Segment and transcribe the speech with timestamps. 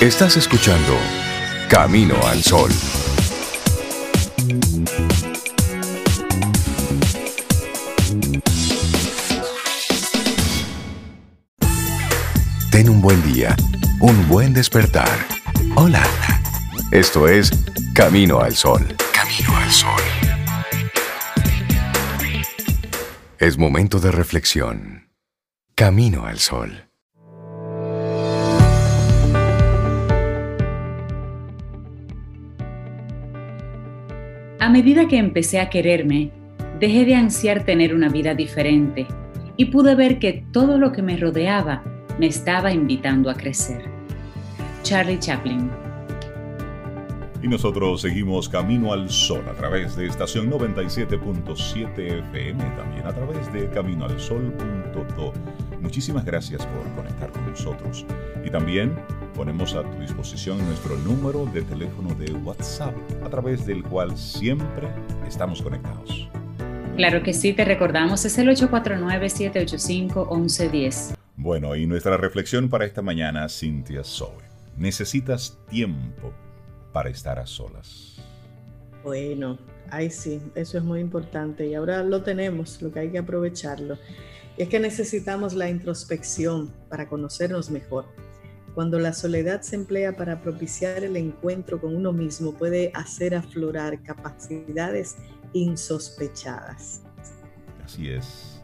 [0.00, 0.94] Estás escuchando
[1.70, 2.70] Camino al Sol.
[12.70, 13.56] Ten un buen día,
[14.00, 15.08] un buen despertar.
[15.76, 16.06] Hola.
[16.92, 17.50] Esto es
[17.94, 18.86] Camino al Sol.
[19.14, 20.02] Camino al Sol.
[23.38, 25.08] Es momento de reflexión.
[25.74, 26.85] Camino al Sol.
[34.66, 36.32] A medida que empecé a quererme,
[36.80, 39.06] dejé de ansiar tener una vida diferente
[39.56, 41.84] y pude ver que todo lo que me rodeaba
[42.18, 43.84] me estaba invitando a crecer.
[44.82, 45.70] Charlie Chaplin.
[47.44, 51.98] Y nosotros seguimos Camino al Sol a través de estación 97.7
[52.30, 55.32] FM, también a través de caminoalsol.do.
[55.80, 58.04] Muchísimas gracias por conectar con nosotros.
[58.44, 58.94] Y también
[59.34, 64.88] ponemos a tu disposición nuestro número de teléfono de WhatsApp, a través del cual siempre
[65.26, 66.28] estamos conectados.
[66.96, 71.14] Claro que sí, te recordamos, es el 849-785-1110.
[71.36, 74.46] Bueno, y nuestra reflexión para esta mañana, Cintia Zoe.
[74.78, 76.32] Necesitas tiempo
[76.92, 78.16] para estar a solas.
[79.04, 79.58] Bueno,
[79.90, 83.98] ahí sí, eso es muy importante y ahora lo tenemos, lo que hay que aprovecharlo.
[84.56, 88.06] Y es que necesitamos la introspección para conocernos mejor
[88.76, 94.02] cuando la soledad se emplea para propiciar el encuentro con uno mismo, puede hacer aflorar
[94.02, 95.16] capacidades
[95.54, 97.00] insospechadas.
[97.82, 98.62] Así es.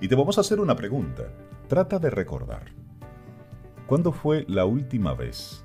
[0.00, 1.24] Y te vamos a hacer una pregunta.
[1.68, 2.72] Trata de recordar.
[3.86, 5.62] ¿Cuándo fue la última vez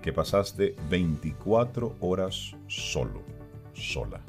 [0.00, 3.20] que pasaste 24 horas solo,
[3.74, 4.22] sola?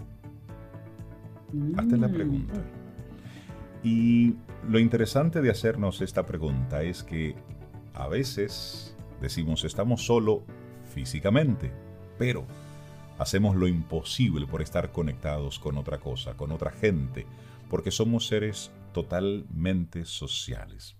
[1.78, 2.56] Hazte la pregunta.
[2.56, 3.88] Mm.
[3.88, 4.36] Y
[4.68, 7.36] lo interesante de hacernos esta pregunta es que
[7.94, 10.44] a veces Decimos, estamos solo
[10.94, 11.72] físicamente,
[12.20, 12.46] pero
[13.18, 17.26] hacemos lo imposible por estar conectados con otra cosa, con otra gente,
[17.70, 20.96] porque somos seres totalmente sociales.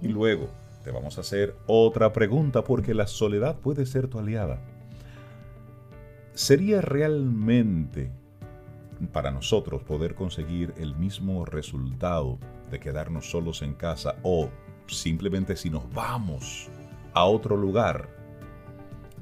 [0.00, 0.48] Y luego
[0.82, 4.62] te vamos a hacer otra pregunta porque la soledad puede ser tu aliada.
[6.32, 8.12] ¿Sería realmente
[9.06, 12.38] para nosotros poder conseguir el mismo resultado
[12.70, 14.50] de quedarnos solos en casa o
[14.86, 16.68] simplemente si nos vamos
[17.12, 18.08] a otro lugar.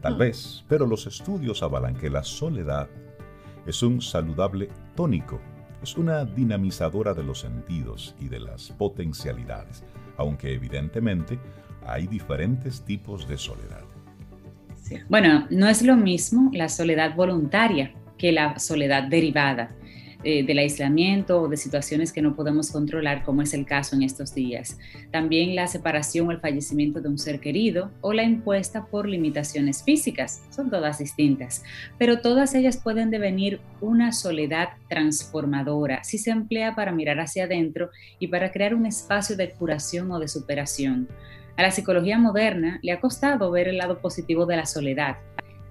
[0.00, 0.18] Tal mm.
[0.18, 2.88] vez, pero los estudios avalan que la soledad
[3.66, 5.40] es un saludable tónico,
[5.82, 9.84] es una dinamizadora de los sentidos y de las potencialidades,
[10.16, 11.38] aunque evidentemente
[11.86, 13.82] hay diferentes tipos de soledad.
[15.08, 19.74] Bueno, no es lo mismo la soledad voluntaria que la soledad derivada.
[20.24, 24.02] Eh, del aislamiento o de situaciones que no podemos controlar, como es el caso en
[24.02, 24.76] estos días.
[25.12, 29.84] También la separación o el fallecimiento de un ser querido o la impuesta por limitaciones
[29.84, 30.42] físicas.
[30.50, 31.62] Son todas distintas,
[31.98, 37.90] pero todas ellas pueden devenir una soledad transformadora si se emplea para mirar hacia adentro
[38.18, 41.08] y para crear un espacio de curación o de superación.
[41.56, 45.16] A la psicología moderna le ha costado ver el lado positivo de la soledad.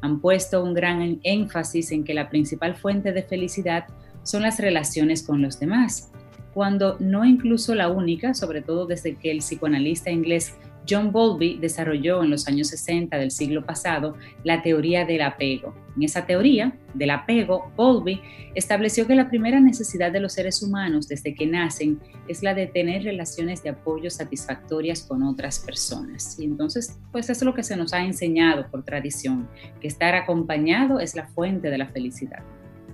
[0.02, 3.86] Han puesto un gran énfasis en que la principal fuente de felicidad
[4.24, 6.12] son las relaciones con los demás,
[6.54, 10.56] cuando no incluso la única, sobre todo desde que el psicoanalista inglés
[10.90, 15.76] John Bowlby desarrolló en los años 60 del siglo pasado la teoría del apego.
[15.96, 18.22] En esa teoría del apego, Bowlby
[18.56, 22.68] estableció que la primera necesidad de los seres humanos desde que nacen es la de
[22.68, 26.40] tener relaciones de apoyo satisfactorias con otras personas.
[26.40, 29.48] Y entonces, pues es lo que se nos ha enseñado por tradición,
[29.82, 32.44] que estar acompañado es la fuente de la felicidad.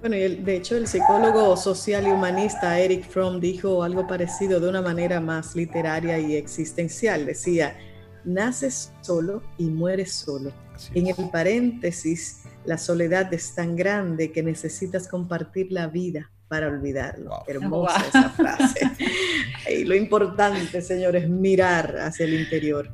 [0.03, 4.67] Bueno, y de hecho el psicólogo social y humanista Eric Fromm dijo algo parecido de
[4.67, 7.25] una manera más literaria y existencial.
[7.25, 7.77] Decía,
[8.25, 10.51] naces solo y mueres solo.
[10.93, 17.41] En el paréntesis, la soledad es tan grande que necesitas compartir la vida para olvidarlo.
[17.47, 18.81] Hermosa esa frase.
[19.73, 22.89] y lo importante, señores, mirar hacia el interior.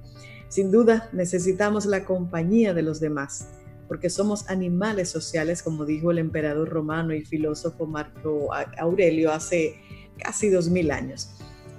[0.48, 3.48] Sin duda, necesitamos la compañía de los demás
[3.90, 9.82] porque somos animales sociales, como dijo el emperador romano y filósofo Marco Aurelio hace
[10.18, 11.32] casi dos mil años.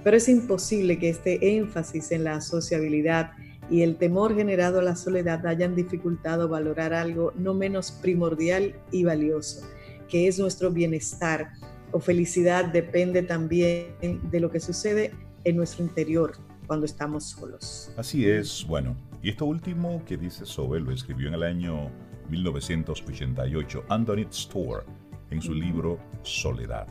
[0.03, 3.31] Pero es imposible que este énfasis en la sociabilidad
[3.69, 9.05] y el temor generado a la soledad hayan dificultado valorar algo no menos primordial y
[9.05, 9.61] valioso,
[10.09, 11.53] que es nuestro bienestar
[11.93, 15.11] o felicidad depende también de lo que sucede
[15.45, 16.33] en nuestro interior
[16.67, 17.91] cuando estamos solos.
[17.95, 21.91] Así es, bueno, y esto último que dice Sobel lo escribió en el año
[22.29, 24.85] 1988 Anthony Storr
[25.29, 26.87] en su libro Soledad.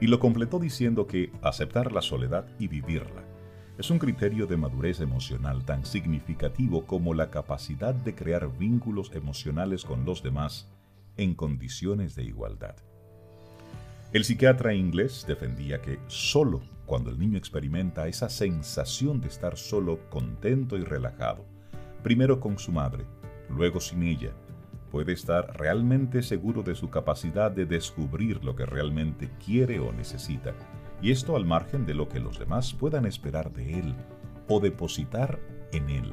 [0.00, 3.22] Y lo completó diciendo que aceptar la soledad y vivirla
[3.78, 9.84] es un criterio de madurez emocional tan significativo como la capacidad de crear vínculos emocionales
[9.84, 10.68] con los demás
[11.16, 12.76] en condiciones de igualdad.
[14.12, 16.60] El psiquiatra inglés defendía que solo
[16.92, 21.46] cuando el niño experimenta esa sensación de estar solo, contento y relajado,
[22.02, 23.06] primero con su madre,
[23.48, 24.32] luego sin ella,
[24.90, 30.52] puede estar realmente seguro de su capacidad de descubrir lo que realmente quiere o necesita,
[31.00, 33.94] y esto al margen de lo que los demás puedan esperar de él
[34.46, 35.40] o depositar
[35.72, 36.12] en él.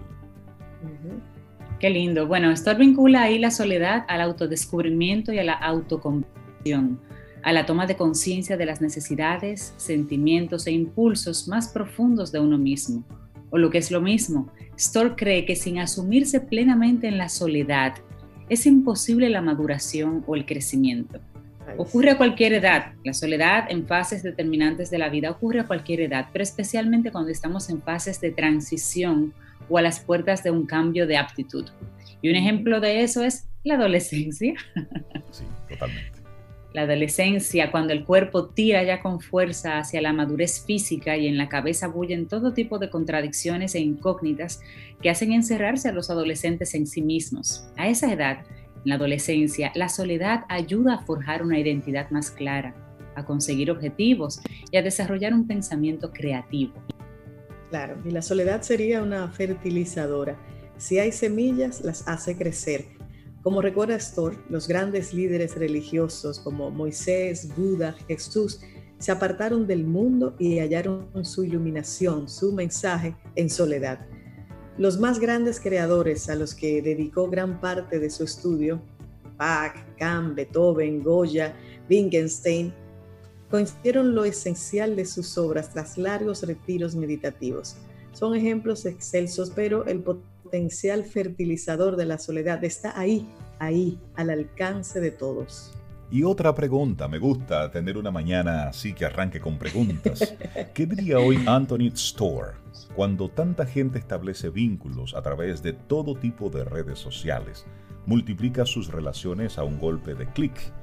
[1.81, 2.26] Qué lindo.
[2.26, 7.02] Bueno, esto vincula ahí la soledad al autodescubrimiento y a la autocomprensión
[7.44, 12.58] a la toma de conciencia de las necesidades, sentimientos e impulsos más profundos de uno
[12.58, 13.04] mismo.
[13.50, 17.96] O lo que es lo mismo, Storr cree que sin asumirse plenamente en la soledad,
[18.50, 21.20] es imposible la maduración o el crecimiento.
[21.78, 22.94] Ocurre a cualquier edad.
[23.04, 27.30] La soledad en fases determinantes de la vida ocurre a cualquier edad, pero especialmente cuando
[27.30, 29.34] estamos en fases de transición
[29.70, 31.68] o a las puertas de un cambio de aptitud.
[32.22, 34.56] Y un ejemplo de eso es la adolescencia.
[35.32, 36.19] Sí, totalmente
[36.74, 41.38] la adolescencia, cuando el cuerpo tira ya con fuerza hacia la madurez física y en
[41.38, 44.62] la cabeza bullen todo tipo de contradicciones e incógnitas
[45.01, 47.68] que hacen encerrarse a los adolescentes en sí mismos.
[47.75, 48.45] A esa edad,
[48.75, 52.75] en la adolescencia, la soledad ayuda a forjar una identidad más clara,
[53.16, 54.39] a conseguir objetivos
[54.71, 56.74] y a desarrollar un pensamiento creativo.
[57.69, 60.38] Claro, y la soledad sería una fertilizadora.
[60.77, 62.99] Si hay semillas, las hace crecer
[63.50, 68.62] como recuerda Stor, los grandes líderes religiosos como Moisés, Buda, Jesús,
[69.00, 74.06] se apartaron del mundo y hallaron su iluminación, su mensaje en soledad.
[74.78, 78.80] Los más grandes creadores a los que dedicó gran parte de su estudio,
[79.36, 81.56] Bach, Kahn, Beethoven, Goya,
[81.90, 82.72] Wittgenstein,
[83.50, 87.78] coincidieron lo esencial de sus obras tras largos retiros meditativos.
[88.12, 90.39] Son ejemplos excelsos, pero el potencial
[91.06, 93.28] fertilizador de la soledad está ahí,
[93.60, 95.72] ahí, al alcance de todos.
[96.12, 100.36] Y otra pregunta, me gusta tener una mañana así que arranque con preguntas.
[100.74, 102.56] ¿Qué diría hoy Anthony Storr
[102.96, 107.66] cuando tanta gente establece vínculos a través de todo tipo de redes sociales,
[108.07, 110.74] multiplica sus relaciones a un golpe de clic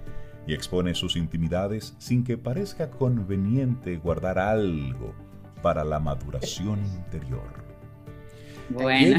[0.46, 5.12] y expone sus intimidades sin que parezca conveniente guardar algo
[5.60, 7.65] para la maduración interior?
[8.68, 9.18] Bueno.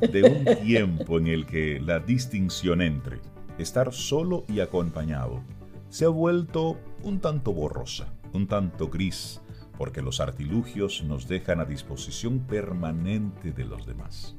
[0.00, 3.18] de un tiempo en el que la distinción entre
[3.58, 5.42] estar solo y acompañado
[5.88, 9.40] se ha vuelto un tanto borrosa, un tanto gris,
[9.76, 14.36] porque los artilugios nos dejan a disposición permanente de los demás.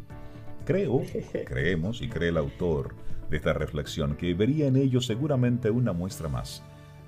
[0.65, 1.01] Creo,
[1.45, 2.95] creemos y cree el autor
[3.30, 6.63] de esta reflexión que vería en ello seguramente una muestra más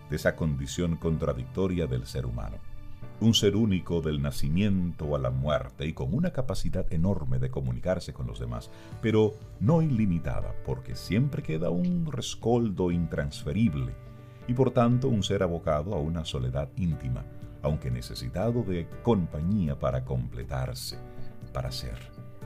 [0.09, 2.57] de esa condición contradictoria del ser humano
[3.21, 8.13] un ser único del nacimiento a la muerte y con una capacidad enorme de comunicarse
[8.13, 8.71] con los demás,
[9.01, 13.94] pero no ilimitada, porque siempre queda un rescoldo intransferible
[14.47, 17.23] y por tanto un ser abocado a una soledad íntima,
[17.62, 20.97] aunque necesitado de compañía para completarse,
[21.53, 22.00] para ser.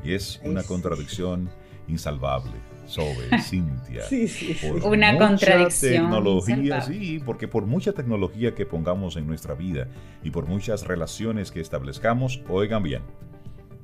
[0.03, 1.49] Y es una contradicción
[1.87, 2.74] insalvable.
[2.85, 4.03] Sobe, Cintia.
[4.03, 6.03] sí, sí, Una contradicción.
[6.03, 9.87] Tecnología, sí, porque por mucha tecnología que pongamos en nuestra vida
[10.23, 13.01] y por muchas relaciones que establezcamos, oigan bien,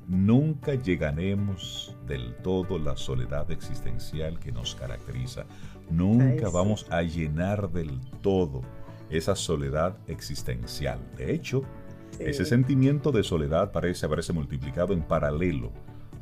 [0.08, 5.46] nunca llegaremos del todo la soledad existencial que nos caracteriza.
[5.90, 8.62] Nunca vamos a llenar del todo
[9.10, 10.98] esa soledad existencial.
[11.16, 11.62] De hecho,
[12.18, 15.72] ese sentimiento de soledad parece haberse multiplicado en paralelo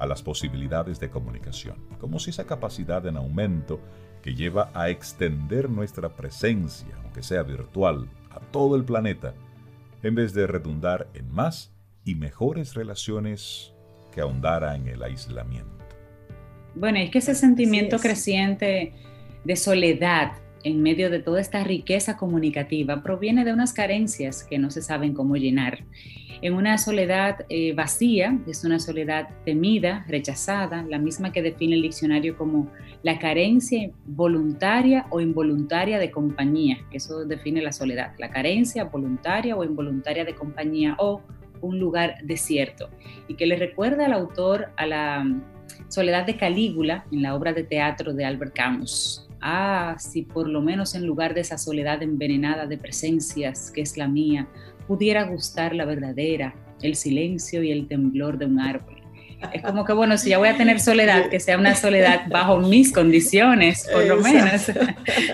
[0.00, 3.80] a las posibilidades de comunicación, como si esa capacidad en aumento
[4.22, 9.34] que lleva a extender nuestra presencia, aunque sea virtual, a todo el planeta,
[10.02, 11.72] en vez de redundar en más
[12.04, 13.72] y mejores relaciones
[14.12, 15.84] que ahondara en el aislamiento.
[16.74, 18.94] Bueno, es que ese sentimiento creciente
[19.44, 20.32] de soledad
[20.64, 25.14] en medio de toda esta riqueza comunicativa proviene de unas carencias que no se saben
[25.14, 25.84] cómo llenar.
[26.42, 31.82] En una soledad eh, vacía, es una soledad temida, rechazada, la misma que define el
[31.82, 32.70] diccionario como
[33.02, 39.64] la carencia voluntaria o involuntaria de compañía, eso define la soledad, la carencia voluntaria o
[39.64, 41.20] involuntaria de compañía o
[41.60, 42.88] un lugar desierto,
[43.28, 45.26] y que le recuerda al autor a la
[45.88, 49.26] soledad de Calígula en la obra de teatro de Albert Camus.
[49.40, 53.96] Ah, si por lo menos en lugar de esa soledad envenenada de presencias que es
[53.96, 54.46] la mía,
[54.86, 58.96] pudiera gustar la verdadera, el silencio y el temblor de un árbol,
[59.52, 62.58] Es como que, bueno, si ya voy a tener soledad, que sea una soledad bajo
[62.58, 64.70] mis condiciones, por lo menos.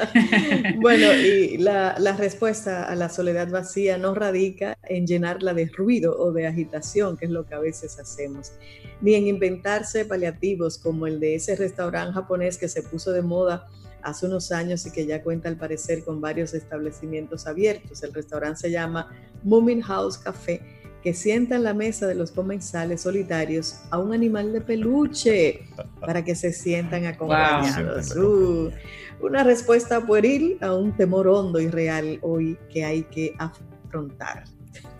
[0.76, 6.16] bueno, y la, la, respuesta a la soledad vacía no radica en llenarla de ruido
[6.16, 8.52] o de agitación, que es lo que a veces hacemos,
[9.00, 13.68] ni en inventarse paliativos como el de ese restaurante japonés que se puso de moda
[14.02, 18.02] hace unos años y que ya cuenta al parecer con varios establecimientos abiertos.
[18.02, 19.12] El restaurante se llama
[19.42, 20.62] Moomin House Café,
[21.02, 25.60] que sienta en la mesa de los comensales solitarios a un animal de peluche
[26.00, 28.14] para que se sientan acompañados.
[28.16, 28.70] Uh,
[29.20, 34.44] una respuesta pueril a un temor hondo y real hoy que hay que afrontar.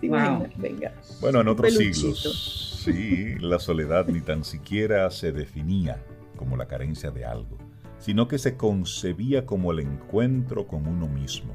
[0.01, 0.95] Venga.
[1.21, 6.03] Bueno, en otros siglos, sí, la soledad ni tan siquiera se definía
[6.37, 7.59] como la carencia de algo
[7.99, 11.55] sino que se concebía como el encuentro con uno mismo.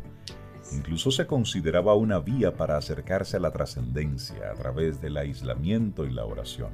[0.73, 6.11] Incluso se consideraba una vía para acercarse a la trascendencia a través del aislamiento y
[6.11, 6.71] la oración.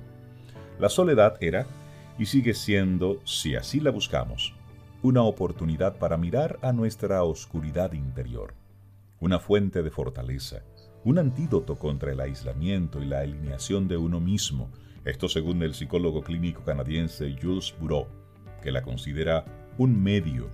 [0.80, 1.66] La soledad era,
[2.20, 4.56] y sigue siendo, si así la buscamos,
[5.02, 8.54] una oportunidad para mirar a nuestra oscuridad interior,
[9.20, 10.62] una fuente de fortaleza,
[11.04, 14.70] un antídoto contra el aislamiento y la alineación de uno mismo,
[15.06, 18.08] esto según el psicólogo clínico canadiense Jules Bourreau,
[18.62, 19.46] que la considera
[19.78, 20.50] un medio,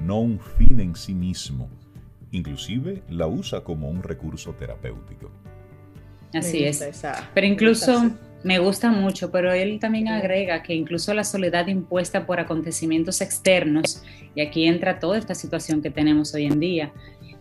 [0.00, 1.68] no un fin en sí mismo.
[2.30, 5.30] Inclusive la usa como un recurso terapéutico.
[6.32, 6.84] Así es.
[7.34, 8.10] pero incluso
[8.44, 14.02] me gusta mucho, pero él también agrega que incluso la soledad impuesta por acontecimientos externos,
[14.34, 16.92] y aquí entra toda esta situación que tenemos hoy en día,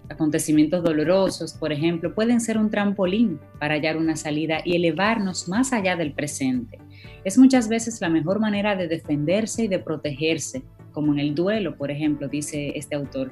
[0.10, 5.74] acontecimientos dolorosos, por ejemplo, pueden ser un trampolín para hallar una salida y elevarnos más
[5.74, 6.80] allá del presente.
[7.24, 11.76] Es muchas veces la mejor manera de defenderse y de protegerse, como en el duelo,
[11.76, 13.32] por ejemplo, dice este autor.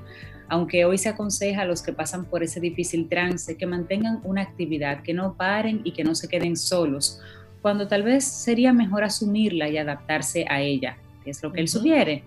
[0.50, 4.42] Aunque hoy se aconseja a los que pasan por ese difícil trance que mantengan una
[4.42, 7.22] actividad, que no paren y que no se queden solos,
[7.62, 11.70] cuando tal vez sería mejor asumirla y adaptarse a ella, que es lo que él
[11.70, 12.24] sugiere.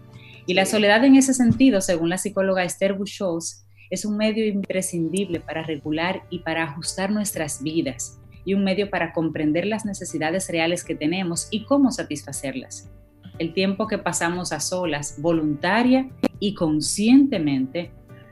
[0.47, 5.41] Y la soledad en ese sentido, según la psicóloga Esther Buchholz, es un medio imprescindible
[5.41, 10.85] para regular y para ajustar nuestras vidas y un medio para comprender las necesidades reales
[10.85, 12.91] que tenemos y cómo satisfacerlas
[13.39, 17.91] el tiempo que pasamos a solas, voluntaria y conscientemente,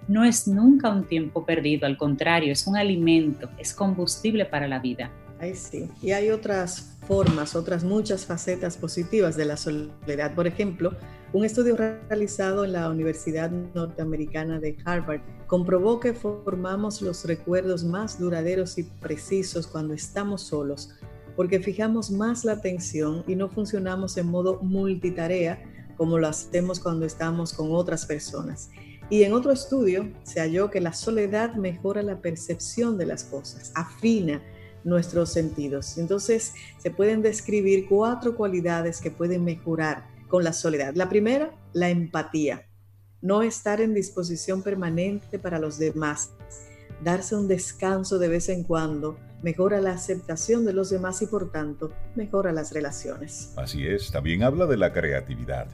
[0.08, 4.78] no es nunca un tiempo perdido, al contrario, es un alimento, es combustible para la
[4.78, 5.11] vida.
[5.40, 5.88] Ay, sí.
[6.02, 10.34] Y hay otras formas, otras muchas facetas positivas de la soledad.
[10.34, 10.92] Por ejemplo,
[11.34, 18.20] un estudio realizado en la Universidad Norteamericana de Harvard comprobó que formamos los recuerdos más
[18.20, 20.90] duraderos y precisos cuando estamos solos,
[21.34, 25.60] porque fijamos más la atención y no funcionamos en modo multitarea
[25.96, 28.70] como lo hacemos cuando estamos con otras personas.
[29.10, 33.72] Y en otro estudio se halló que la soledad mejora la percepción de las cosas,
[33.74, 34.40] afina
[34.84, 35.98] nuestros sentidos.
[35.98, 40.96] Entonces se pueden describir cuatro cualidades que pueden mejorar con la soledad.
[40.96, 42.66] La primera, la empatía.
[43.22, 46.32] No estar en disposición permanente para los demás.
[47.04, 51.52] Darse un descanso de vez en cuando mejora la aceptación de los demás y por
[51.52, 53.52] tanto mejora las relaciones.
[53.56, 55.68] Así es, también habla de la creatividad.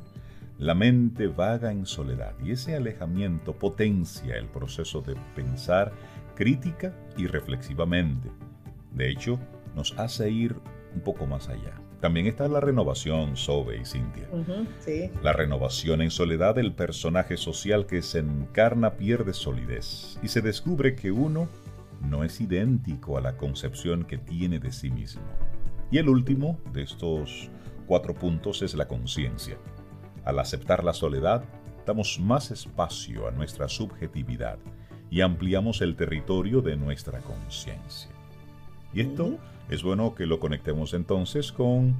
[0.59, 5.90] La mente vaga en soledad y ese alejamiento potencia el proceso de pensar
[6.35, 8.31] crítica y reflexivamente.
[8.93, 9.40] De hecho,
[9.75, 10.55] nos hace ir
[10.95, 11.80] un poco más allá.
[12.00, 14.26] También está la renovación, Sobe y Cintia.
[15.23, 20.97] La renovación en soledad del personaje social que se encarna pierde solidez y se descubre
[20.97, 21.49] que uno
[22.00, 25.23] no es idéntico a la concepción que tiene de sí mismo.
[25.90, 27.50] Y el último de estos
[27.87, 29.59] cuatro puntos es la conciencia.
[30.25, 31.45] Al aceptar la soledad,
[31.87, 34.59] damos más espacio a nuestra subjetividad
[35.11, 38.11] y ampliamos el territorio de nuestra conciencia.
[38.95, 39.38] Y esto
[39.71, 41.95] es bueno que lo conectemos entonces con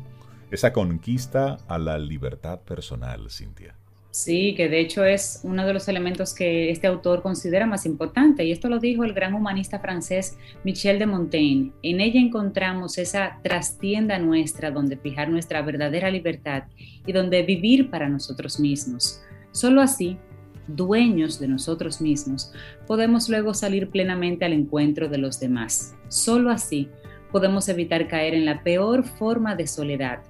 [0.51, 3.77] esa conquista a la libertad personal, Cintia.
[4.11, 8.45] Sí, que de hecho es uno de los elementos que este autor considera más importante,
[8.45, 11.71] y esto lo dijo el gran humanista francés Michel de Montaigne.
[11.85, 16.65] En ella encontramos esa trastienda nuestra donde fijar nuestra verdadera libertad
[17.07, 19.23] y donde vivir para nosotros mismos.
[19.53, 20.19] Solo así,
[20.67, 22.53] dueños de nosotros mismos,
[22.89, 25.95] podemos luego salir plenamente al encuentro de los demás.
[26.09, 26.89] Solo así
[27.33, 30.21] podemos evitar caer en la peor forma de soledad,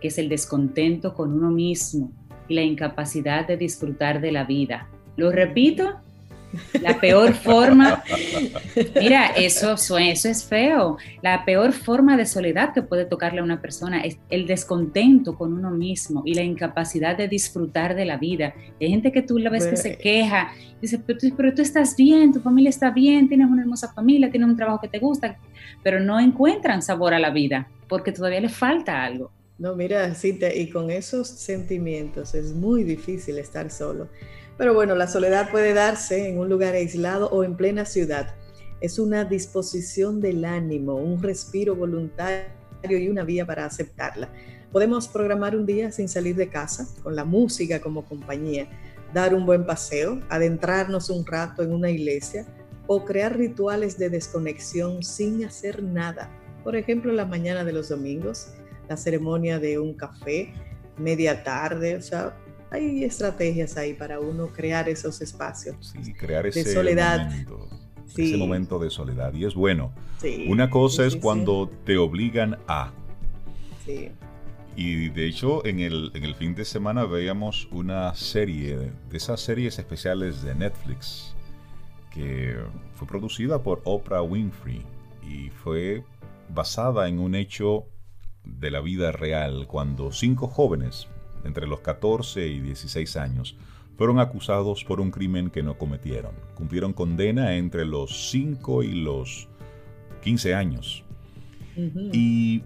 [0.00, 2.12] que es el descontento con uno mismo
[2.48, 4.88] y la incapacidad de disfrutar de la vida.
[5.16, 6.00] Lo repito,
[6.80, 8.02] la peor forma,
[9.00, 10.96] mira, eso, eso es feo.
[11.22, 15.52] La peor forma de soledad que puede tocarle a una persona es el descontento con
[15.52, 18.54] uno mismo y la incapacidad de disfrutar de la vida.
[18.80, 21.96] Hay gente que tú la ves que se queja, dice, pero tú, pero tú estás
[21.96, 25.38] bien, tu familia está bien, tienes una hermosa familia, tienes un trabajo que te gusta,
[25.82, 29.30] pero no encuentran sabor a la vida porque todavía le falta algo.
[29.58, 34.08] No, mira, Cintia, y con esos sentimientos es muy difícil estar solo.
[34.58, 38.34] Pero bueno, la soledad puede darse en un lugar aislado o en plena ciudad.
[38.80, 42.46] Es una disposición del ánimo, un respiro voluntario
[42.88, 44.30] y una vía para aceptarla.
[44.72, 48.68] Podemos programar un día sin salir de casa, con la música como compañía,
[49.12, 52.46] dar un buen paseo, adentrarnos un rato en una iglesia
[52.86, 56.30] o crear rituales de desconexión sin hacer nada.
[56.64, 58.48] Por ejemplo, la mañana de los domingos,
[58.88, 60.52] la ceremonia de un café,
[60.96, 62.36] media tarde, o sea,
[62.70, 65.94] hay estrategias ahí para uno crear esos espacios.
[66.02, 67.28] Sí, crear ese soledad.
[67.28, 67.68] Momento,
[68.16, 69.32] Ese momento de soledad.
[69.34, 69.92] Y es bueno.
[70.48, 72.92] Una cosa es cuando te obligan a.
[73.84, 74.10] Sí.
[74.74, 79.40] Y de hecho, en el, en el fin de semana veíamos una serie, de esas
[79.40, 81.34] series especiales de Netflix,
[82.12, 82.56] que
[82.94, 84.82] fue producida por Oprah Winfrey
[85.22, 86.04] y fue
[86.48, 87.86] basada en un hecho
[88.44, 91.08] de la vida real cuando cinco jóvenes,
[91.46, 93.56] entre los 14 y 16 años,
[93.96, 96.32] fueron acusados por un crimen que no cometieron.
[96.54, 99.48] Cumplieron condena entre los 5 y los
[100.22, 101.02] 15 años.
[102.12, 102.62] Y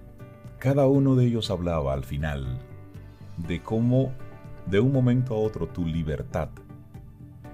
[0.58, 2.60] cada uno de ellos hablaba al final
[3.36, 4.12] de cómo
[4.66, 6.48] de un momento a otro tu libertad,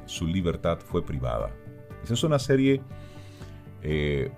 [0.04, 1.50] su libertad fue privada.
[2.04, 2.82] Esa es una serie
[3.82, 4.30] eh,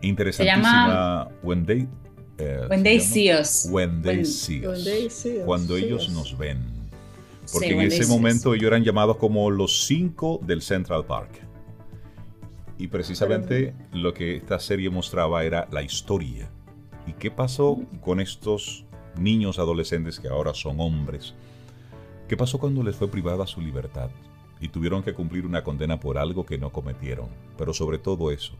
[0.00, 1.28] interesantísima.
[1.42, 1.88] When They
[2.38, 3.66] eh, when they see us.
[3.70, 4.86] When they, see, us.
[5.44, 6.58] Cuando ellos nos ven.
[7.52, 11.40] Porque en ese momento ellos eran llamados como los cinco del Central Park.
[12.78, 16.48] Y precisamente lo que esta serie mostraba era la historia.
[17.06, 18.84] ¿Y qué pasó con estos
[19.18, 21.34] niños adolescentes que ahora son hombres?
[22.28, 24.10] ¿Qué pasó cuando les fue privada su libertad?
[24.60, 27.28] Y tuvieron que cumplir una condena por algo que no cometieron.
[27.56, 28.52] Pero sobre todo eso,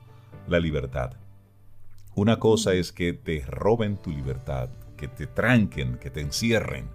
[0.48, 1.12] la libertad.
[2.18, 6.88] Una cosa es que te roben tu libertad, que te tranquen, que te encierren.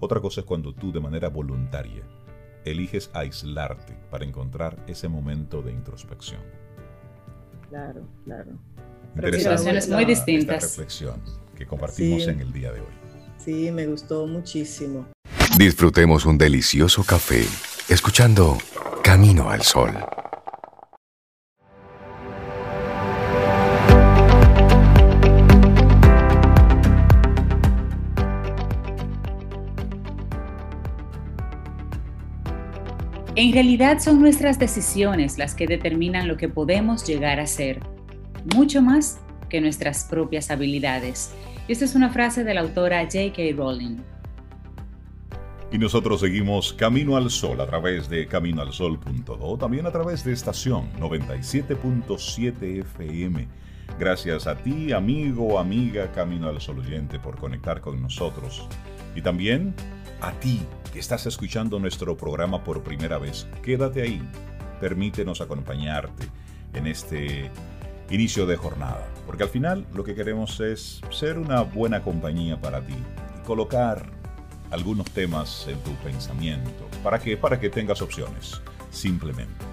[0.00, 2.02] Otra cosa es cuando tú de manera voluntaria
[2.64, 6.40] eliges aislarte para encontrar ese momento de introspección.
[7.68, 8.52] Claro, claro.
[9.30, 10.64] Situaciones muy distintas.
[10.64, 11.20] Esta reflexión
[11.54, 12.94] que compartimos en el día de hoy.
[13.36, 15.04] Sí, me gustó muchísimo.
[15.58, 17.44] Disfrutemos un delicioso café
[17.90, 18.56] escuchando
[19.02, 19.92] Camino al Sol.
[33.42, 37.80] En realidad son nuestras decisiones las que determinan lo que podemos llegar a ser,
[38.54, 41.34] mucho más que nuestras propias habilidades.
[41.66, 43.42] Esta es una frase de la autora J.K.
[43.56, 43.96] Rowling.
[45.72, 50.92] Y nosotros seguimos Camino al Sol a través de caminoalsol.do, también a través de estación
[51.00, 53.48] 97.7 FM.
[53.98, 58.68] Gracias a ti, amigo, amiga Camino al Sol oyente, por conectar con nosotros.
[59.16, 59.74] Y también
[60.22, 60.60] a ti
[60.92, 64.22] que estás escuchando nuestro programa por primera vez, quédate ahí.
[64.80, 66.28] Permítenos acompañarte
[66.74, 67.50] en este
[68.08, 69.04] inicio de jornada.
[69.26, 74.06] Porque al final lo que queremos es ser una buena compañía para ti y colocar
[74.70, 76.88] algunos temas en tu pensamiento.
[77.02, 77.36] ¿Para qué?
[77.36, 79.64] Para que tengas opciones, simplemente.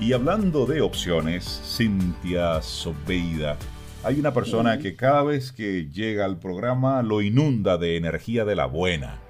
[0.00, 3.56] Y hablando de opciones, Cintia Sobeida,
[4.02, 8.56] hay una persona que cada vez que llega al programa lo inunda de energía de
[8.56, 9.23] la buena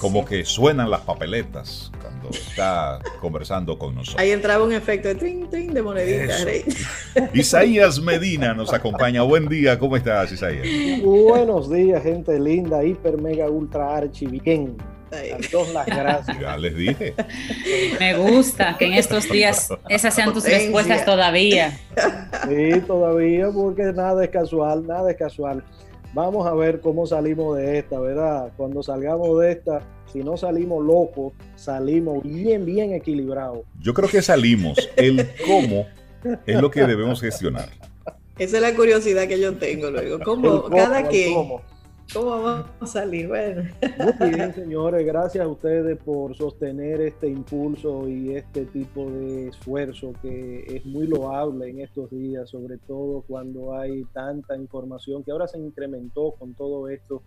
[0.00, 4.20] como que suenan las papeletas cuando está conversando con nosotros.
[4.20, 6.46] Ahí entraba un efecto de trin, trin de moneditas.
[7.34, 9.22] Isaías Medina nos acompaña.
[9.22, 10.66] Buen día, ¿cómo estás, Isaías?
[11.02, 14.76] Buenos días, gente linda, hiper, mega, ultra, archi, bien.
[15.72, 16.38] Las gracias.
[16.40, 17.14] Ya les dije.
[17.98, 21.78] Me gusta que en estos días esas sean tus respuestas todavía.
[22.48, 25.64] Sí, todavía, porque nada es casual, nada es casual.
[26.12, 28.52] Vamos a ver cómo salimos de esta, ¿verdad?
[28.56, 33.60] Cuando salgamos de esta, si no salimos locos, salimos bien, bien equilibrados.
[33.80, 34.76] Yo creo que salimos.
[34.96, 35.86] El cómo
[36.46, 37.68] es lo que debemos gestionar.
[38.38, 40.18] Esa es la curiosidad que yo tengo luego.
[40.24, 41.34] ¿Cómo, cada quien?
[41.34, 41.62] ¿Cómo
[42.14, 43.28] vamos a salir?
[43.28, 43.62] Bueno.
[44.18, 45.06] Muy bien, señores.
[45.06, 51.06] Gracias a ustedes por sostener este impulso y este tipo de esfuerzo que es muy
[51.06, 56.54] loable en estos días, sobre todo cuando hay tanta información que ahora se incrementó con
[56.54, 57.22] todo esto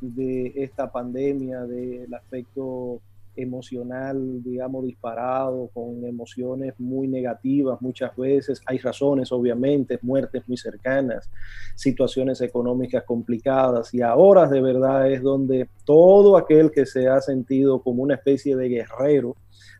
[0.00, 3.00] de esta pandemia, del aspecto
[3.42, 8.60] emocional, digamos, disparado, con emociones muy negativas muchas veces.
[8.66, 11.30] Hay razones, obviamente, muertes muy cercanas,
[11.74, 17.82] situaciones económicas complicadas y ahora de verdad es donde todo aquel que se ha sentido
[17.82, 19.36] como una especie de guerrero,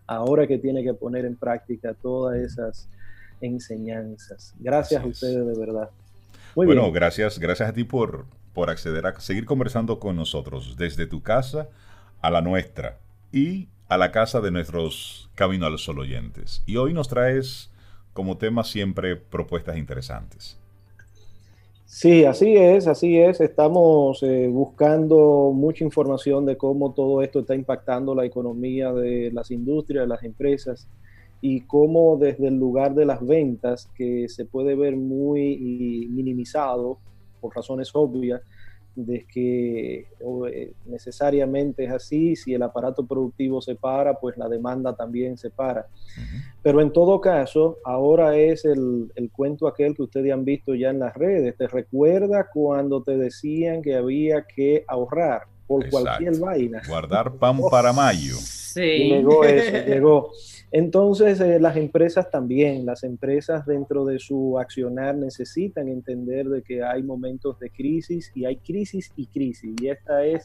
[0.07, 2.89] ahora que tiene que poner en práctica todas esas
[3.41, 4.55] enseñanzas.
[4.59, 5.91] Gracias a ustedes de verdad.
[6.57, 11.07] Muy bueno, gracias, gracias a ti por por acceder a seguir conversando con nosotros desde
[11.07, 11.69] tu casa
[12.21, 12.99] a la nuestra
[13.33, 16.63] y a la casa de nuestros Camino al Sol oyentes.
[16.67, 17.71] Y hoy nos traes
[18.13, 20.57] como tema siempre propuestas interesantes.
[21.87, 23.41] Sí, así es, así es.
[23.41, 29.51] Estamos eh, buscando mucha información de cómo todo esto está impactando la economía de las
[29.51, 30.89] industrias, de las empresas
[31.41, 36.99] y cómo desde el lugar de las ventas, que se puede ver muy minimizado
[37.41, 38.43] por razones obvias,
[39.07, 40.07] de que
[40.51, 45.51] eh, necesariamente es así, si el aparato productivo se para, pues la demanda también se
[45.51, 45.87] para.
[46.63, 50.99] Pero en todo caso, ahora es el, cuento aquel que ustedes han visto ya en
[50.99, 51.57] las redes.
[51.57, 56.83] ¿Te recuerda cuando te decían que había que ahorrar por cualquier vaina?
[56.87, 58.35] Guardar pan para mayo.
[58.37, 58.81] Sí.
[58.81, 60.33] llegó eso, llegó.
[60.73, 66.85] Entonces, eh, las empresas también, las empresas dentro de su accionar necesitan entender de que
[66.85, 69.75] hay momentos de crisis y hay crisis y crisis.
[69.81, 70.45] Y esta es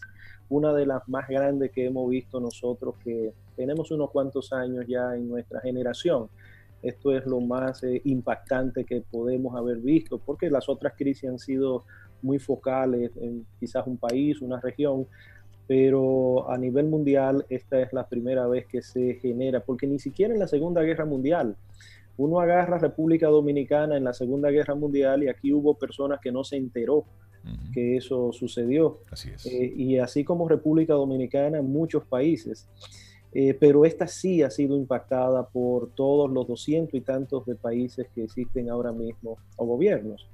[0.49, 5.15] una de las más grandes que hemos visto nosotros, que tenemos unos cuantos años ya
[5.15, 6.27] en nuestra generación.
[6.81, 11.39] Esto es lo más eh, impactante que podemos haber visto, porque las otras crisis han
[11.39, 11.85] sido
[12.23, 15.07] muy focales en quizás un país, una región,
[15.67, 20.33] pero a nivel mundial esta es la primera vez que se genera, porque ni siquiera
[20.33, 21.55] en la Segunda Guerra Mundial,
[22.17, 26.43] uno agarra República Dominicana en la Segunda Guerra Mundial y aquí hubo personas que no
[26.43, 27.05] se enteró
[27.73, 29.01] que eso sucedió.
[29.11, 29.45] Así es.
[29.45, 32.67] Eh, y así como República Dominicana, en muchos países.
[33.33, 38.07] Eh, pero esta sí ha sido impactada por todos los doscientos y tantos de países
[38.15, 40.27] que existen ahora mismo, o gobiernos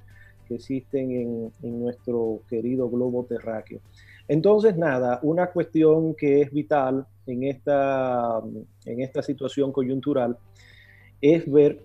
[0.47, 3.79] que existen en, en nuestro querido globo terráqueo.
[4.27, 8.41] Entonces, nada, una cuestión que es vital en esta,
[8.85, 10.37] en esta situación coyuntural
[11.21, 11.81] es ver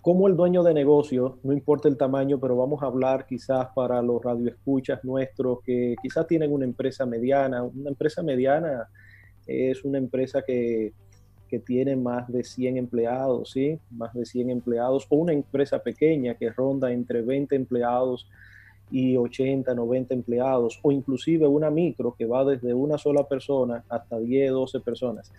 [0.00, 4.00] cómo el dueño de negocio, no importa el tamaño, pero vamos a hablar quizás para
[4.00, 7.62] los radioescuchas nuestros que quizás tienen una empresa mediana.
[7.62, 8.88] Una empresa mediana
[9.46, 10.92] es una empresa que,
[11.48, 13.78] que tiene más de 100 empleados, ¿sí?
[13.90, 18.28] Más de 100 empleados, o una empresa pequeña que ronda entre 20 empleados
[18.90, 24.18] y 80, 90 empleados, o inclusive una micro que va desde una sola persona hasta
[24.18, 25.32] 10, 12 personas.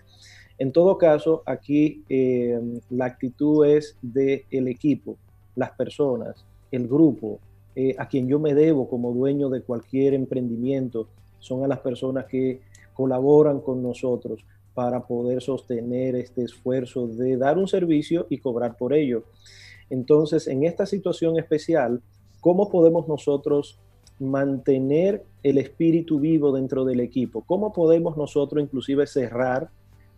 [0.58, 2.60] En todo caso, aquí eh,
[2.90, 5.16] la actitud es del el equipo,
[5.56, 7.40] las personas, el grupo,
[7.74, 11.08] eh, a quien yo me debo como dueño de cualquier emprendimiento,
[11.38, 12.60] son a las personas que
[12.92, 18.92] colaboran con nosotros para poder sostener este esfuerzo de dar un servicio y cobrar por
[18.92, 19.24] ello.
[19.88, 22.02] Entonces, en esta situación especial,
[22.40, 23.78] ¿Cómo podemos nosotros
[24.18, 27.42] mantener el espíritu vivo dentro del equipo?
[27.46, 29.70] ¿Cómo podemos nosotros inclusive cerrar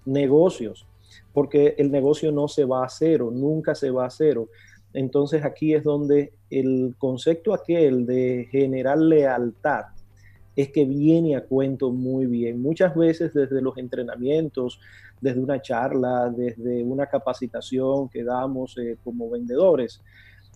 [0.05, 0.87] negocios?
[1.33, 4.49] Porque el negocio no se va a cero, nunca se va a cero.
[4.93, 9.87] Entonces aquí es donde el concepto aquel de generar lealtad
[10.55, 12.61] es que viene a cuento muy bien.
[12.61, 14.81] Muchas veces desde los entrenamientos,
[15.21, 20.03] desde una charla, desde una capacitación que damos eh, como vendedores,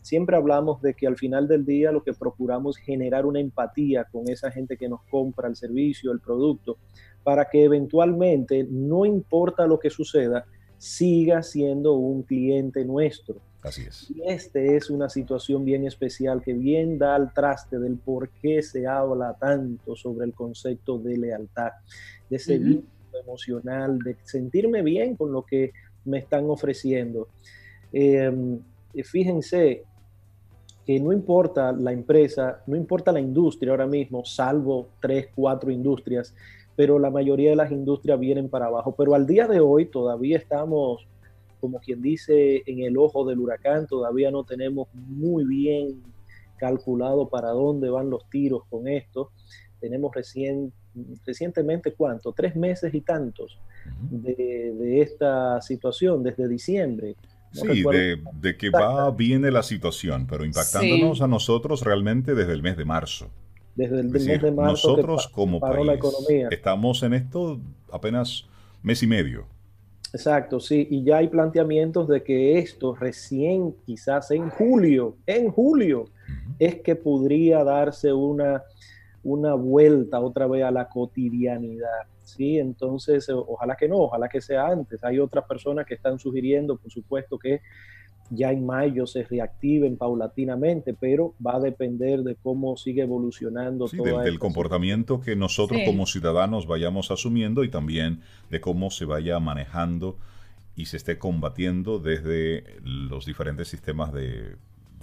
[0.06, 4.04] siempre hablamos de que al final del día lo que procuramos es generar una empatía
[4.04, 6.78] con esa gente que nos compra el servicio, el producto,
[7.24, 10.46] para que eventualmente, no importa lo que suceda,
[10.78, 13.40] siga siendo un cliente nuestro.
[13.62, 14.08] Así es.
[14.08, 18.62] Y este es una situación bien especial que bien da al traste del por qué
[18.62, 21.72] se habla tanto sobre el concepto de lealtad,
[22.30, 25.72] de ese vínculo emocional, de sentirme bien con lo que
[26.04, 27.26] me están ofreciendo.
[27.92, 28.60] Em,
[29.02, 29.82] fíjense,
[30.86, 36.32] que no importa la empresa, no importa la industria ahora mismo, salvo tres, cuatro industrias,
[36.76, 38.94] pero la mayoría de las industrias vienen para abajo.
[38.96, 41.04] Pero al día de hoy todavía estamos,
[41.60, 46.02] como quien dice, en el ojo del huracán, todavía no tenemos muy bien
[46.56, 49.32] calculado para dónde van los tiros con esto.
[49.80, 50.72] Tenemos recién,
[51.26, 52.32] recientemente, ¿cuánto?
[52.32, 53.58] Tres meses y tantos
[54.08, 57.16] de, de esta situación, desde diciembre.
[57.56, 62.76] Sí, de, que va, viene la situación, pero impactándonos a nosotros realmente desde el mes
[62.76, 63.28] de marzo.
[63.74, 64.90] Desde el mes de marzo.
[64.90, 66.00] Nosotros como país
[66.50, 67.58] estamos en esto
[67.90, 68.46] apenas
[68.82, 69.46] mes y medio.
[70.12, 76.06] Exacto, sí, y ya hay planteamientos de que esto recién, quizás en julio, en julio,
[76.58, 78.62] es que podría darse una,
[79.22, 82.06] una vuelta otra vez a la cotidianidad.
[82.26, 82.58] ¿Sí?
[82.58, 85.02] Entonces, ojalá que no, ojalá que sea antes.
[85.04, 87.60] Hay otras personas que están sugiriendo, por supuesto, que
[88.30, 93.98] ya en mayo se reactiven paulatinamente, pero va a depender de cómo sigue evolucionando sí,
[93.98, 100.16] del, comportamiento que nosotros como ciudadanos vayamos asumiendo y también de cómo se vaya manejando
[100.74, 104.56] y se esté combatiendo desde los diferentes sistemas de,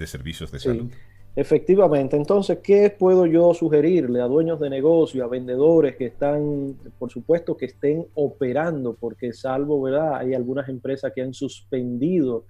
[0.05, 0.91] servicios de salud.
[1.35, 7.09] Efectivamente, entonces, ¿qué puedo yo sugerirle a dueños de negocio, a vendedores que están, por
[7.09, 8.95] supuesto, que estén operando?
[8.99, 10.17] Porque salvo, ¿verdad?
[10.17, 12.43] Hay algunas empresas que han suspendido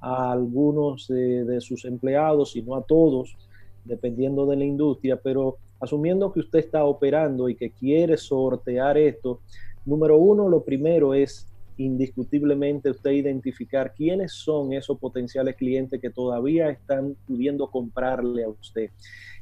[0.00, 3.36] a algunos de, sus empleados y no a todos,
[3.84, 9.40] dependiendo de la industria, pero asumiendo que usted está operando y que quiere sortear esto,
[9.86, 16.70] número uno, lo primero es indiscutiblemente usted identificar quiénes son esos potenciales clientes que todavía
[16.70, 18.90] están pudiendo comprarle a usted.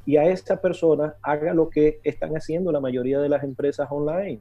[0.05, 4.39] Y a esta persona haga lo que están haciendo la mayoría de las empresas online.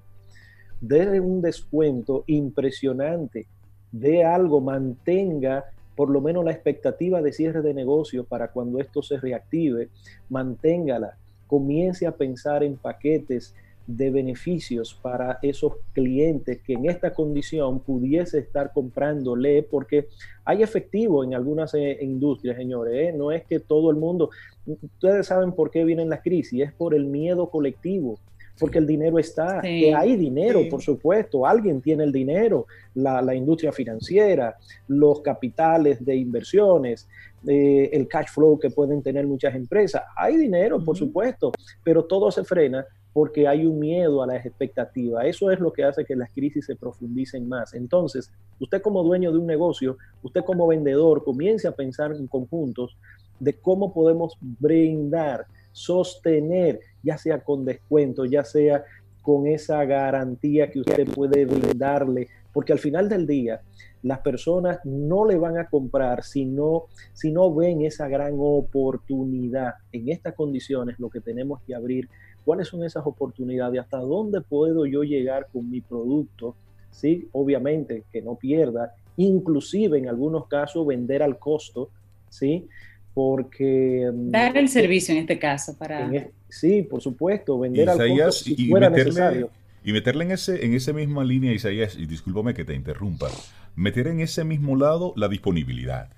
[0.80, 3.46] Dele un descuento impresionante,
[3.92, 9.02] de algo, mantenga por lo menos la expectativa de cierre de negocio para cuando esto
[9.02, 9.90] se reactive,
[10.30, 13.54] manténgala, comience a pensar en paquetes
[13.86, 20.08] de beneficios para esos clientes que en esta condición pudiese estar comprándole, porque
[20.44, 23.14] hay efectivo en algunas eh, industrias, señores, ¿eh?
[23.16, 24.30] no es que todo el mundo,
[24.66, 28.18] ustedes saben por qué vienen las crisis, es por el miedo colectivo,
[28.58, 33.72] porque el dinero está, que hay dinero, por supuesto, alguien tiene el dinero, la, industria
[33.72, 34.56] financiera,
[34.88, 37.08] los capitales de inversiones,
[37.46, 41.50] eh, el cash flow que pueden tener muchas empresas, hay dinero, por supuesto,
[41.82, 45.26] pero todo se frena porque hay un miedo a las expectativas.
[45.26, 47.74] Eso es lo que hace que las crisis se profundicen más.
[47.74, 52.96] Entonces, usted como dueño de un negocio, usted como vendedor, comience a pensar en conjuntos
[53.38, 58.84] de cómo podemos brindar, sostener, ya sea con descuento, ya sea
[59.20, 61.46] con esa garantía que usted puede
[61.76, 63.60] darle, porque al final del día
[64.02, 69.74] las personas no le van a comprar si no, si no ven esa gran oportunidad.
[69.92, 72.08] En estas condiciones lo que tenemos que abrir
[72.44, 76.54] cuáles son esas oportunidades, hasta dónde puedo yo llegar con mi producto,
[76.90, 77.28] ¿sí?
[77.32, 81.90] Obviamente que no pierda, inclusive en algunos casos vender al costo,
[82.28, 82.68] ¿sí?
[83.14, 84.10] Porque...
[84.12, 86.10] Mm, Dar el servicio en este caso para...
[86.48, 89.50] sí, por supuesto, vender al costo si y, fuera necesario.
[89.84, 93.28] Y meterle en ese, en esa misma línea, Isaías, y discúlpame que te interrumpa,
[93.74, 96.08] meter en ese mismo lado la disponibilidad.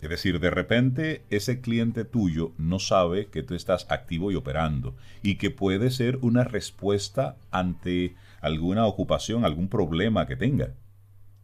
[0.00, 4.94] Es decir, de repente ese cliente tuyo no sabe que tú estás activo y operando
[5.22, 10.70] y que puede ser una respuesta ante alguna ocupación, algún problema que tenga.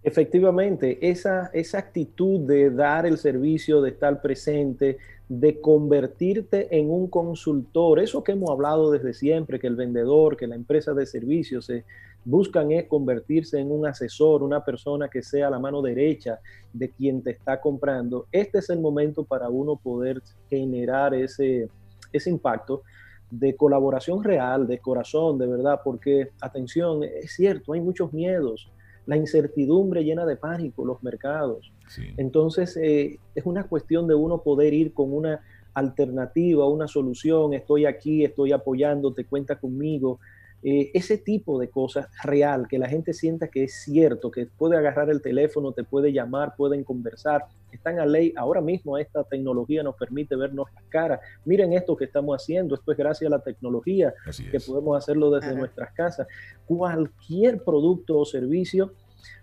[0.03, 7.09] Efectivamente, esa, esa actitud de dar el servicio, de estar presente, de convertirte en un
[7.09, 11.67] consultor, eso que hemos hablado desde siempre, que el vendedor, que la empresa de servicios
[11.67, 11.85] se,
[12.27, 16.41] buscan es convertirse en un asesor, una persona que sea la mano derecha
[16.73, 18.27] de quien te está comprando.
[18.33, 21.69] Este es el momento para uno poder generar ese,
[22.13, 22.83] ese impacto
[23.31, 28.69] de colaboración real, de corazón, de verdad, porque, atención, es cierto, hay muchos miedos,
[29.07, 31.73] la incertidumbre llena de pánico los mercados.
[32.17, 35.41] Entonces, eh, es una cuestión de uno poder ir con una
[35.75, 40.19] alternativa, una solución, estoy aquí, estoy apoyándote, cuenta conmigo,
[40.63, 44.77] eh, ese tipo de cosas real, que la gente sienta que es cierto, que puede
[44.77, 48.33] agarrar el teléfono, te puede llamar, pueden conversar, están a ley.
[48.37, 51.21] Ahora mismo esta tecnología nos permite vernos las caras.
[51.45, 54.15] Miren esto que estamos haciendo, esto es gracias a la tecnología
[54.51, 56.27] que podemos hacerlo desde nuestras casas.
[56.65, 58.93] Cualquier producto o servicio,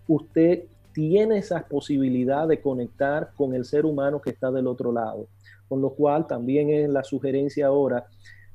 [0.06, 5.26] usted tiene esa posibilidad de conectar con el ser humano que está del otro lado.
[5.68, 8.06] Con lo cual también es la sugerencia ahora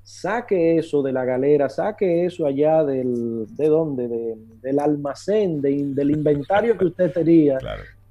[0.10, 4.38] saque eso de la galera, saque eso allá del, ¿de dónde?
[4.60, 7.60] del almacén, del inventario que usted tenía,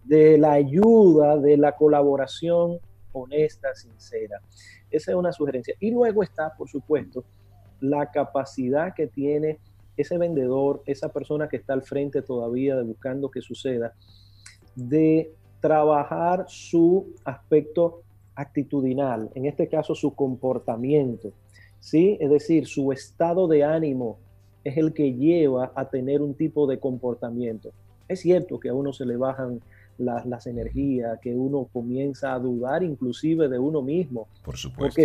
[0.05, 2.79] de la ayuda, de la colaboración
[3.13, 4.41] honesta, sincera.
[4.89, 5.75] Esa es una sugerencia.
[5.81, 7.25] Y luego está, por supuesto,
[7.81, 9.59] la capacidad que tiene
[9.97, 13.93] ese vendedor, esa persona que está al frente todavía de buscando que suceda,
[14.77, 18.03] de trabajar su aspecto
[18.37, 21.33] actitudinal, en este caso su comportamiento
[21.81, 22.17] ¿sí?
[22.21, 24.19] Es decir, su estado de ánimo
[24.65, 27.73] es el que lleva a tener un tipo de comportamiento.
[28.09, 29.61] Es cierto que a uno se le bajan
[29.99, 34.29] las, energías, que uno comienza a dudar inclusive de uno mismo.
[34.45, 35.01] Por supuesto.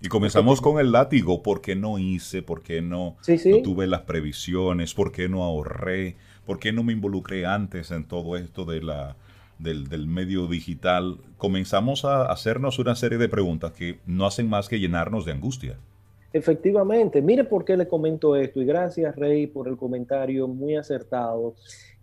[0.00, 2.42] y comenzamos con el látigo, ¿por qué no hice?
[2.42, 4.94] ¿Por qué no, no tuve las previsiones?
[4.94, 6.16] ¿Por qué no ahorré?
[6.46, 9.16] ¿Por qué no me involucré antes en todo esto de la,
[9.58, 14.68] del, del, medio digital, comenzamos a hacernos una serie de preguntas que no hacen más
[14.68, 15.78] que llenarnos de angustia.
[16.32, 21.54] Efectivamente, mire por qué le comento esto y gracias Rey por el comentario muy acertado.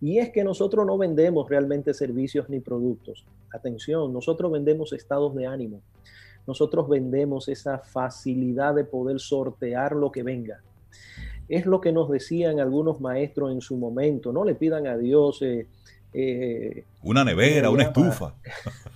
[0.01, 3.25] Y es que nosotros no vendemos realmente servicios ni productos.
[3.53, 5.81] Atención, nosotros vendemos estados de ánimo.
[6.47, 10.61] Nosotros vendemos esa facilidad de poder sortear lo que venga.
[11.47, 14.33] Es lo que nos decían algunos maestros en su momento.
[14.33, 15.67] No le pidan a Dios eh,
[16.17, 18.33] Eh, una nevera, una estufa.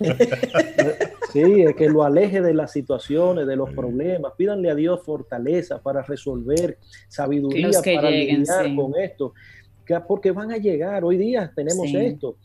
[1.32, 4.32] sí, es que lo aleje de las situaciones, de los problemas.
[4.36, 9.34] Pídanle a Dios fortaleza para resolver, sabiduría para lidiar con esto.
[10.06, 11.04] porque van a llegar.
[11.04, 12.36] Hoy día tenemos esto.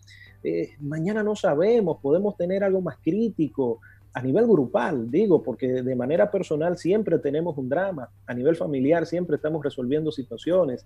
[0.44, 3.80] Eh, mañana no sabemos, podemos tener algo más crítico
[4.16, 9.06] a nivel grupal, digo, porque de manera personal siempre tenemos un drama, a nivel familiar
[9.06, 10.86] siempre estamos resolviendo situaciones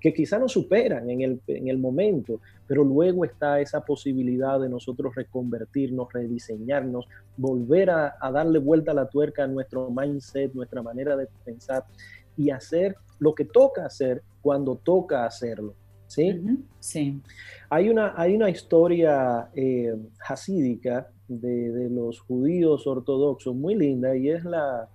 [0.00, 4.68] que quizá nos superan en el, en el momento, pero luego está esa posibilidad de
[4.68, 7.06] nosotros reconvertirnos, rediseñarnos,
[7.36, 11.84] volver a, darle vuelta a la tuerca a nuestro mindset, nuestra manera de pensar
[12.36, 15.74] y hacer lo que toca hacer cuando toca hacerlo.
[16.06, 16.40] ¿Sí?
[16.78, 17.20] sí.
[17.70, 19.94] Hay, una, hay una historia eh,
[20.28, 24.88] hasídica de, los judíos ortodoxos muy linda y es la,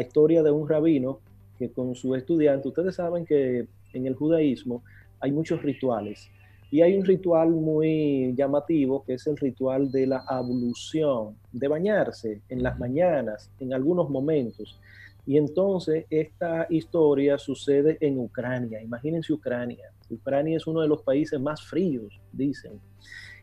[0.00, 1.20] historia de un rabino
[1.58, 4.82] que con su estudiante, ustedes saben que en el judaísmo
[5.20, 6.30] hay muchos rituales
[6.70, 12.40] y hay un ritual muy llamativo que es el ritual de la ablución, de bañarse
[12.48, 14.80] en las mañanas, en algunos momentos.
[15.26, 18.82] Y entonces esta historia sucede en Ucrania.
[18.82, 19.92] Imagínense Ucrania.
[20.10, 22.80] Ucrania es uno de los países más fríos, dicen.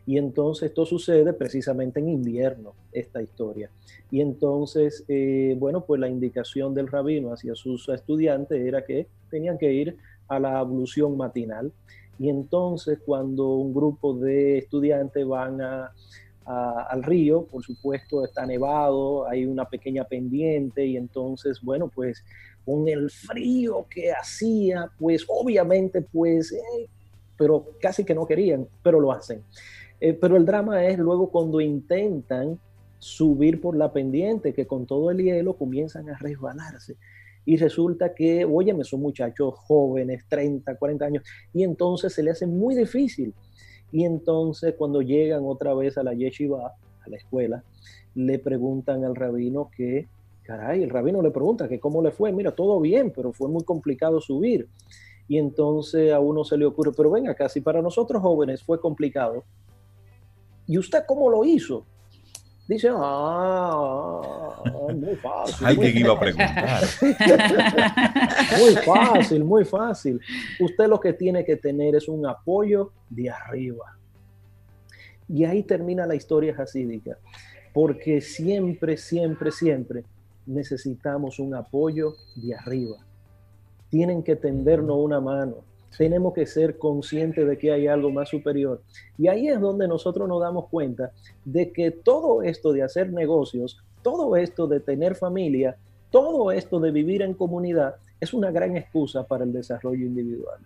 [0.06, 3.70] Y entonces esto sucede precisamente en invierno, esta historia.
[4.10, 9.58] Y entonces, eh, bueno, pues la indicación del rabino hacia sus estudiantes era que tenían
[9.58, 9.96] que ir
[10.28, 11.72] a la ablución matinal.
[12.18, 15.92] Y entonces cuando un grupo de estudiantes van a,
[16.46, 22.24] al río, por supuesto está nevado, hay una pequeña pendiente y entonces, bueno, pues
[22.64, 26.88] con el frío que hacía, pues obviamente, pues, eh,
[27.36, 29.42] pero casi que no querían, pero lo hacen.
[30.00, 32.58] Eh, pero el drama es luego cuando intentan
[32.98, 36.96] subir por la pendiente, que con todo el hielo comienzan a resbalarse.
[37.44, 42.46] Y resulta que, óyeme, son muchachos jóvenes, 30, 40 años, y entonces se le hace
[42.46, 43.34] muy difícil.
[43.92, 46.74] Y entonces cuando llegan otra vez a la yeshiva,
[47.04, 47.62] a la escuela,
[48.14, 50.08] le preguntan al rabino que,
[50.42, 53.64] caray, el rabino le pregunta que cómo le fue, mira, todo bien, pero fue muy
[53.64, 54.68] complicado subir.
[55.28, 59.44] Y entonces a uno se le ocurre, pero venga, casi para nosotros jóvenes fue complicado,
[60.70, 61.84] ¿Y usted cómo lo hizo?
[62.70, 64.62] Dice, ah,
[64.94, 65.66] muy fácil.
[65.66, 66.84] Alguien iba a preguntar.
[68.60, 70.20] muy fácil, muy fácil.
[70.60, 73.98] Usted lo que tiene que tener es un apoyo de arriba.
[75.28, 77.18] Y ahí termina la historia hasídica,
[77.74, 80.04] porque siempre, siempre, siempre
[80.46, 82.98] necesitamos un apoyo de arriba.
[83.88, 85.64] Tienen que tendernos una mano,
[85.96, 88.82] tenemos que ser conscientes de que hay algo más superior.
[89.18, 91.12] Y ahí es donde nosotros nos damos cuenta
[91.44, 95.76] de que todo esto de hacer negocios, todo esto de tener familia,
[96.10, 100.58] todo esto de vivir en comunidad es una gran excusa para el desarrollo individual,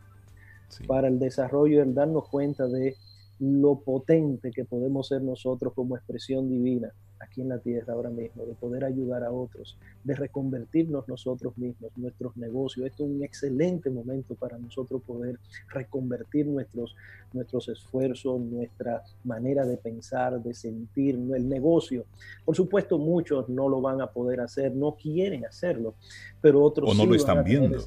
[0.86, 2.96] para el desarrollo, el darnos cuenta de
[3.38, 8.44] lo potente que podemos ser nosotros como expresión divina aquí en la tierra ahora mismo,
[8.44, 12.86] de poder ayudar a otros, de reconvertirnos nosotros mismos, nuestros negocios.
[12.86, 16.94] Esto es un excelente momento para nosotros poder reconvertir nuestros,
[17.32, 22.04] nuestros esfuerzos, nuestra manera de pensar, de sentir, el negocio.
[22.44, 25.94] Por supuesto, muchos no lo van a poder hacer, no quieren hacerlo,
[26.40, 27.78] pero otros o no lo están viendo.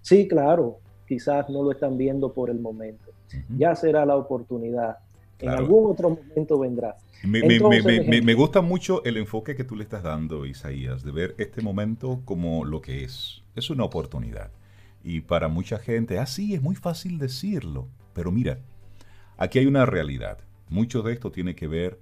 [0.00, 3.12] Sí, claro, quizás no lo están viendo por el momento.
[3.56, 4.98] Ya será la oportunidad.
[5.38, 6.96] En algún otro momento vendrá.
[7.22, 12.22] Me, gusta mucho el enfoque que tú le estás dando, Isaías, de ver este momento
[12.24, 13.42] como lo que es.
[13.54, 14.50] Es una oportunidad.
[15.02, 17.88] Y para mucha gente, así es muy fácil decirlo.
[18.12, 18.60] Pero mira,
[19.36, 20.38] aquí hay una realidad.
[20.68, 22.00] Mucho de esto tiene que ver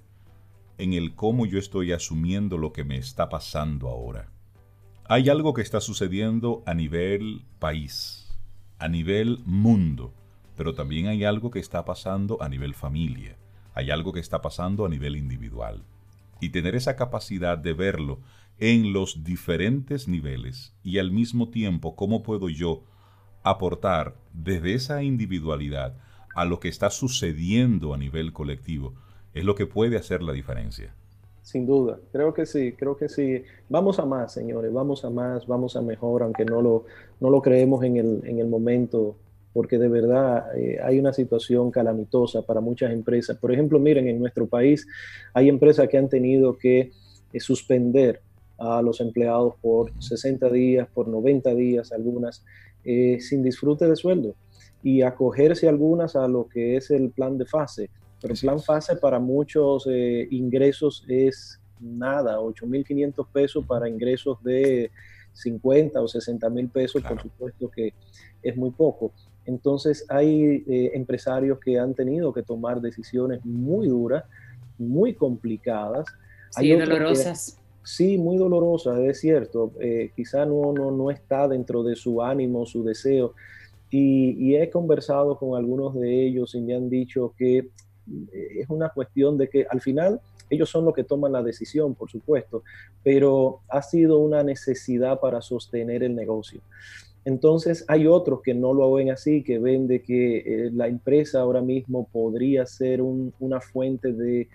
[0.79, 4.31] en el cómo yo estoy asumiendo lo que me está pasando ahora.
[5.07, 8.27] Hay algo que está sucediendo a nivel país,
[8.79, 10.15] a nivel mundo,
[10.57, 13.37] pero también hay algo que está pasando a nivel familia
[13.75, 15.83] hay algo que está pasando a nivel individual.
[16.41, 18.21] Y tener esa capacidad de verlo
[18.59, 22.83] en los diferentes niveles y al mismo tiempo cómo puedo yo
[23.43, 25.97] aportar desde esa individualidad
[26.35, 28.95] a lo que está sucediendo a nivel colectivo,
[29.35, 30.95] es lo que puede hacer la diferencia.
[31.43, 33.43] Sin duda, creo que sí, creo que sí.
[33.69, 36.87] Vamos a más, señores, vamos a más, vamos a mejor, aunque no lo,
[37.21, 39.17] no lo creemos en el, en el momento
[39.55, 43.39] porque de verdad eh, hay una situación calamitosa para muchas empresas.
[43.39, 44.87] Por ejemplo, miren, en nuestro país
[45.33, 46.91] hay empresas que han tenido que
[47.33, 48.21] eh, suspender
[48.59, 52.45] a los empleados por 60 días, por 90 días, algunas,
[52.85, 54.35] eh, sin disfrute de sueldo
[54.83, 57.89] y acogerse algunas a lo que es el plan de fase.
[58.21, 64.91] Pero el plan fase para muchos ingresos es nada, 8.500 pesos para ingresos de
[65.33, 67.93] 50 o 60 mil pesos, por supuesto que
[68.43, 69.13] es muy poco
[69.47, 74.25] Entonces hay eh, empresarios que han tenido que tomar decisiones muy duras,
[74.79, 76.07] muy complicadas.
[76.51, 77.59] Sí, dolorosas.
[77.83, 79.73] sí, muy dolorosas, es cierto.
[79.81, 83.35] Eh, quizá no, no, no está dentro de su ánimo, su deseo.
[83.91, 87.69] Y, he conversado con algunos de ellos y me han dicho que eh,
[88.59, 90.21] es una cuestión de que al final
[90.51, 92.65] ellos son los que toman la decisión, por supuesto,
[93.05, 96.61] pero ha sido una necesidad para sostener el negocio.
[97.25, 101.41] Entonces hay otros que no lo ven así, que ven de que eh, la empresa
[101.41, 104.49] ahora mismo podría ser una fuente de,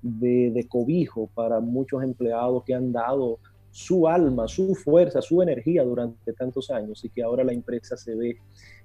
[0.00, 3.38] de, cobijo para muchos empleados que han dado
[3.70, 8.14] su alma, su fuerza, su energía durante tantos años y que ahora la empresa se
[8.14, 8.36] ve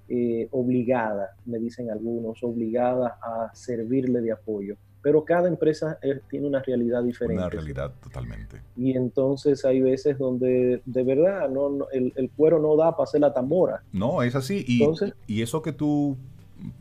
[0.10, 6.48] eh, obligada, me dicen algunos, obligada a servirle de apoyo pero cada empresa eh, tiene
[6.48, 7.42] una realidad diferente.
[7.42, 8.62] Una realidad totalmente.
[8.76, 13.34] Y entonces hay veces donde de verdad no, el, cuero no da para hacer la
[13.34, 13.84] tambora.
[13.92, 14.66] No, es así.
[14.68, 14.86] Y,
[15.28, 16.18] y eso que tú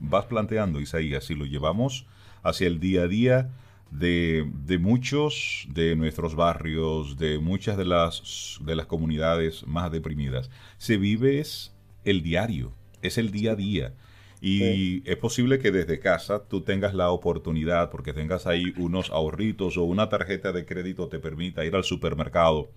[0.01, 2.07] vas planteando, Isaías, si lo llevamos
[2.43, 3.51] hacia el día a día
[3.91, 10.51] de, de, muchos de nuestros barrios, de muchas de las, de las comunidades más deprimidas,
[10.77, 13.95] se vive es el diario, es el día a día.
[14.41, 19.77] Y es posible que desde casa tú tengas la oportunidad, porque tengas ahí unos ahorritos
[19.77, 22.71] o una tarjeta de crédito te permita ir al supermercado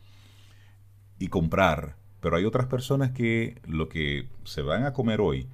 [1.20, 1.98] y comprar.
[2.20, 5.48] Pero hay otras personas que lo que se van a comer hoy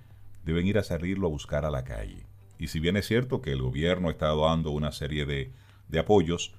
[0.46, 2.26] deben ir a salirlo a buscar a la calle.
[2.58, 5.52] Y si bien es cierto que el gobierno está dando una serie de,
[5.90, 6.54] de apoyos,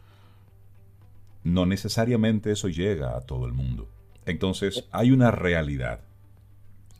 [1.42, 3.88] no necesariamente eso llega a todo el mundo.
[4.26, 6.00] Entonces hay una realidad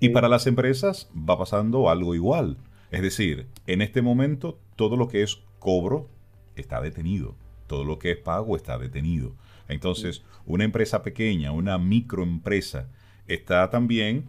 [0.00, 2.58] y para las empresas va pasando algo igual.
[2.90, 6.08] Es decir, en este momento todo lo que es cobro
[6.56, 7.34] está detenido,
[7.66, 9.34] todo lo que es pago está detenido.
[9.68, 12.88] Entonces, una empresa pequeña, una microempresa,
[13.26, 14.24] está también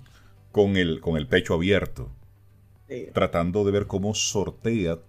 [0.51, 2.09] con el, con el pecho abierto,
[3.13, 4.99] tratando de ver cómo sortea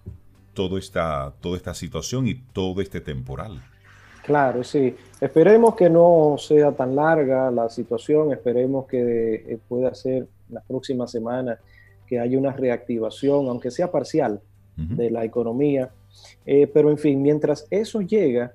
[0.54, 3.62] todo esta, toda esta situación y todo este temporal.
[4.22, 4.94] Claro, sí.
[5.20, 11.10] Esperemos que no sea tan larga la situación, esperemos que eh, pueda ser las próximas
[11.10, 11.58] semanas
[12.06, 14.40] que haya una reactivación, aunque sea parcial,
[14.76, 15.90] de la economía.
[16.46, 18.54] Eh, pero en fin, mientras eso llega,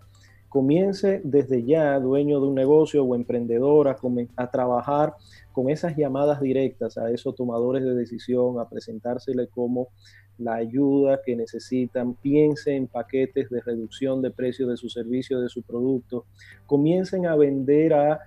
[0.49, 3.97] comience desde ya, dueño de un negocio o emprendedor, a,
[4.37, 5.13] a, trabajar
[5.51, 9.89] con esas llamadas directas a esos tomadores de decisión, a presentársele como
[10.37, 15.49] la ayuda que necesitan, piense en paquetes de reducción de precio de su servicio, de
[15.49, 16.25] su producto,
[16.65, 18.19] comiencen a vender a,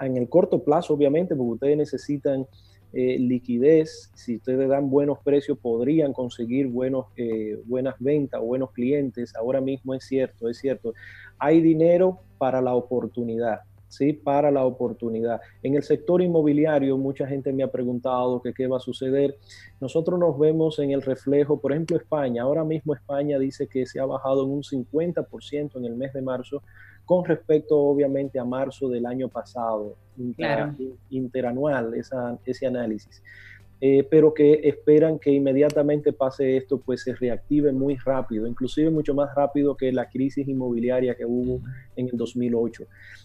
[0.00, 2.46] en el corto plazo, obviamente, porque ustedes necesitan
[2.94, 8.70] eh, liquidez, si ustedes dan buenos precios, podrían conseguir buenos, eh, buenas ventas o buenos
[8.70, 9.34] clientes.
[9.34, 10.94] Ahora mismo es cierto, es cierto.
[11.38, 13.60] Hay dinero para la oportunidad.
[13.94, 14.12] ¿sí?
[14.12, 15.40] para la oportunidad.
[15.62, 19.38] En el sector inmobiliario, mucha gente me ha preguntado que qué va a suceder.
[19.80, 22.42] Nosotros nos vemos en el reflejo, por ejemplo, España.
[22.42, 26.22] Ahora mismo España dice que se ha bajado en un 50% en el mes de
[26.22, 26.62] marzo
[27.04, 29.96] con respecto obviamente a marzo del año pasado,
[31.10, 33.22] interanual, esa, ese análisis.
[33.80, 39.12] Eh, pero que esperan que inmediatamente pase esto, pues se reactive muy rápido, inclusive mucho
[39.14, 41.60] más rápido que la crisis inmobiliaria que hubo
[41.96, 42.84] en el 2008.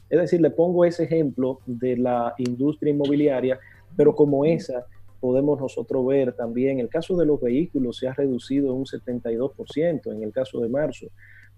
[0.10, 3.60] Es decir, le pongo ese ejemplo de la industria inmobiliaria,
[3.96, 4.86] pero como esa,
[5.22, 10.24] podemos nosotros ver también el caso de los vehículos se ha reducido un 72% en
[10.24, 11.08] el caso de marzo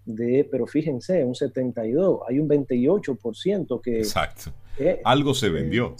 [0.05, 3.99] de, pero fíjense, un 72, hay un 28% que...
[3.99, 4.51] Exacto.
[5.03, 5.95] algo se vendió.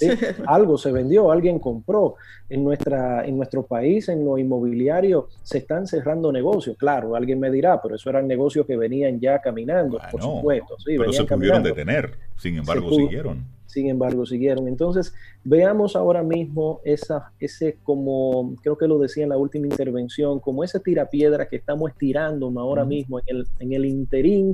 [0.47, 2.15] algo se vendió, alguien compró.
[2.49, 6.75] En, nuestra, en nuestro país, en lo inmobiliario, se están cerrando negocios.
[6.77, 10.75] Claro, alguien me dirá, pero eso eran negocios que venían ya caminando, por supuesto.
[10.79, 14.67] Sí, pero se pudieron detener, sin embargo, siguieron sin embargo, siguieron.
[14.67, 15.13] Entonces,
[15.43, 20.63] veamos ahora mismo esa, ese como, creo que lo decía en la última intervención, como
[20.63, 24.53] ese tirapiedra que estamos estirando ahora mismo en el, en el interín.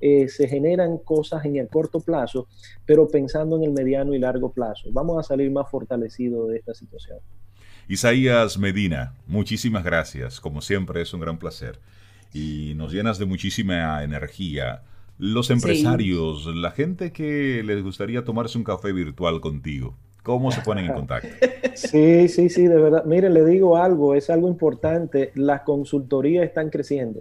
[0.00, 2.48] Eh, se generan cosas en el corto plazo,
[2.84, 4.90] pero pensando en el mediano y largo plazo.
[4.92, 7.18] Vamos a salir más fortalecidos de esta situación.
[7.88, 10.40] Isaías Medina, muchísimas gracias.
[10.40, 11.78] Como siempre, es un gran placer.
[12.32, 14.82] Y nos llenas de muchísima energía
[15.22, 20.86] los empresarios, la gente que les gustaría tomarse un café virtual contigo, ¿cómo se ponen
[20.86, 21.28] en contacto?
[21.76, 23.04] Sí, sí, sí, de verdad.
[23.04, 25.30] Mire, le digo algo, es algo importante.
[25.36, 27.20] Las consultorías están creciendo.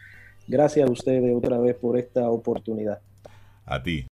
[0.48, 3.02] Gracias a ustedes otra vez por esta oportunidad.
[3.66, 4.06] A ti.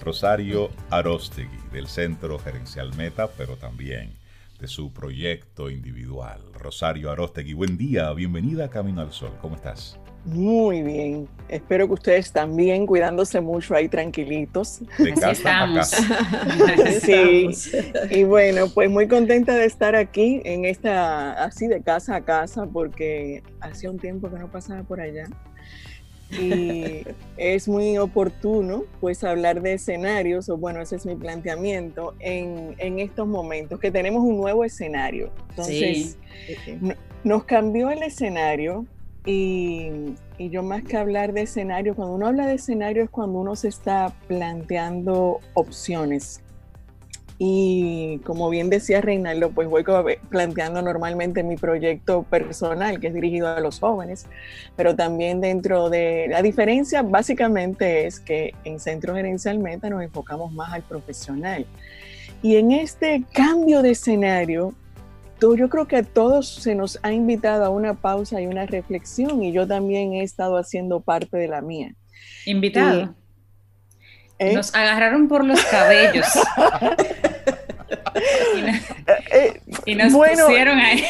[0.00, 4.14] Rosario Arostegui, del Centro Gerencial Meta, pero también
[4.60, 6.40] de su proyecto individual.
[6.52, 9.98] Rosario Arostegui, buen día, bienvenida a Camino al Sol, ¿cómo estás?
[10.24, 14.80] Muy bien, espero que ustedes también cuidándose mucho ahí tranquilitos.
[14.98, 15.98] De casa a casa.
[17.00, 17.50] sí,
[18.10, 22.66] y bueno, pues muy contenta de estar aquí en esta, así de casa a casa,
[22.66, 25.26] porque hacía un tiempo que no pasaba por allá.
[26.30, 27.02] Y
[27.36, 32.98] es muy oportuno pues hablar de escenarios, o bueno, ese es mi planteamiento, en, en
[32.98, 35.30] estos momentos, que tenemos un nuevo escenario.
[35.50, 36.16] Entonces,
[37.24, 38.86] nos cambió el escenario
[39.24, 43.38] y, y, yo más que hablar de escenario, cuando uno habla de escenario es cuando
[43.38, 46.44] uno se está planteando opciones
[47.38, 49.84] y como bien decía Reinaldo, pues voy
[50.28, 54.26] planteando normalmente mi proyecto personal, que es dirigido a los jóvenes,
[54.76, 60.52] pero también dentro de la diferencia básicamente es que en Centro Gerencial Meta nos enfocamos
[60.52, 61.66] más al profesional.
[62.40, 64.74] Y en este cambio de escenario,
[65.40, 69.42] yo creo que a todos se nos ha invitado a una pausa y una reflexión
[69.42, 71.94] y yo también he estado haciendo parte de la mía.
[72.46, 73.14] Invitado.
[74.38, 74.54] ¿Eh?
[74.54, 76.26] Nos agarraron por los cabellos.
[79.86, 81.02] y, nos, pusieron ahí.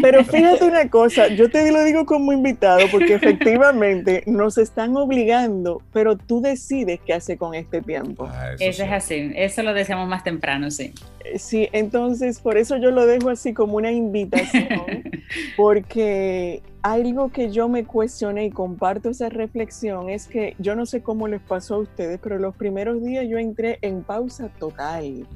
[0.00, 5.82] pero fíjate una cosa, yo te lo digo como invitado porque efectivamente nos están obligando,
[5.92, 8.28] pero tú decides qué hace con este tiempo.
[8.30, 10.92] Ah, eso, es así, eso lo decíamos más temprano, sí.
[11.24, 15.04] Eh, sí, entonces por eso yo lo dejo así como una invitación,
[15.56, 21.02] porque algo que yo me cuestioné y comparto esa reflexión es que yo no sé
[21.02, 25.26] cómo les pasó a ustedes, pero los primeros días yo entré en pausa total.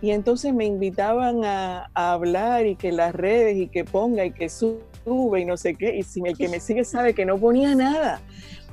[0.00, 4.48] Y entonces me invitaban a, hablar y que las redes y que ponga y que
[4.48, 5.96] sube y no sé qué.
[5.96, 8.20] Y si el que me sigue sabe que no ponía nada.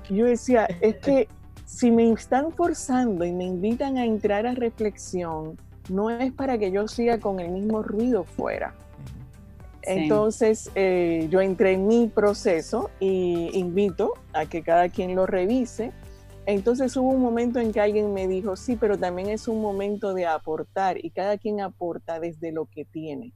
[0.09, 1.27] Yo decía, es que
[1.65, 5.57] si me están forzando y me invitan a entrar a reflexión,
[5.89, 8.73] no es para que yo siga con el mismo ruido fuera.
[9.83, 15.91] Entonces, eh, yo entré en mi proceso y invito a que cada quien lo revise.
[16.45, 20.13] Entonces hubo un momento en que alguien me dijo, sí, pero también es un momento
[20.13, 23.33] de aportar y cada quien aporta desde lo que tiene.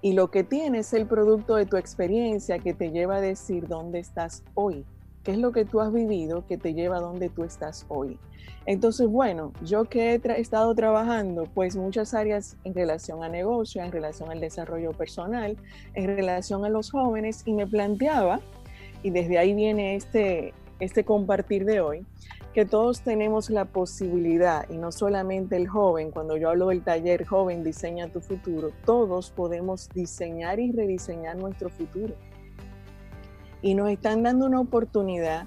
[0.00, 3.68] Y lo que tiene es el producto de tu experiencia que te lleva a decir
[3.68, 4.84] dónde estás hoy.
[5.22, 8.18] ¿Qué es lo que tú has vivido que te lleva a donde tú estás hoy?
[8.66, 13.92] Entonces, bueno, yo que he estado trabajando pues muchas áreas en relación a negocio, en
[13.92, 15.56] relación al desarrollo personal,
[15.94, 18.40] en relación a los jóvenes y me planteaba,
[19.04, 22.04] y desde ahí viene este, este compartir de hoy,
[22.52, 27.24] que todos tenemos la posibilidad, y no solamente el joven, cuando yo hablo del taller
[27.24, 32.14] joven diseña tu futuro, todos podemos diseñar y rediseñar nuestro futuro
[33.62, 35.46] y nos están dando una oportunidad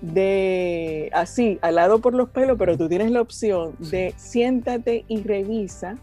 [0.00, 5.22] de, así, al lado por los pelos, pero tú tienes la opción de siéntate y
[5.22, 5.96] revisa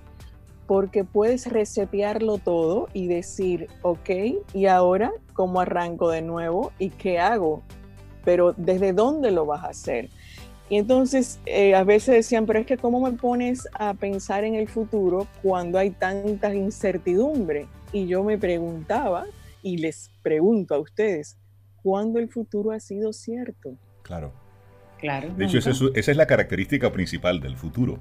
[0.67, 4.09] porque puedes resetearlo todo y decir, ok,
[4.53, 7.61] ¿y ahora cómo arranco de nuevo y qué hago?
[8.25, 10.09] Pero ¿desde dónde lo vas a hacer?
[10.69, 14.55] Y entonces eh, a veces decían, pero es que ¿cómo me pones a pensar en
[14.55, 17.67] el futuro cuando hay tanta incertidumbre?
[17.91, 19.25] Y yo me preguntaba
[19.63, 21.37] y les pregunto a ustedes,
[21.81, 23.75] cuando el futuro ha sido cierto.
[24.03, 24.31] Claro.
[24.99, 25.33] Claro.
[25.35, 27.99] De hecho, esa es, la característica principal del futuro,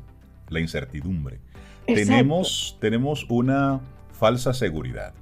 [0.48, 1.38] la incertidumbre.
[1.86, 3.80] Tenemos, tenemos una
[4.12, 5.14] falsa seguridad.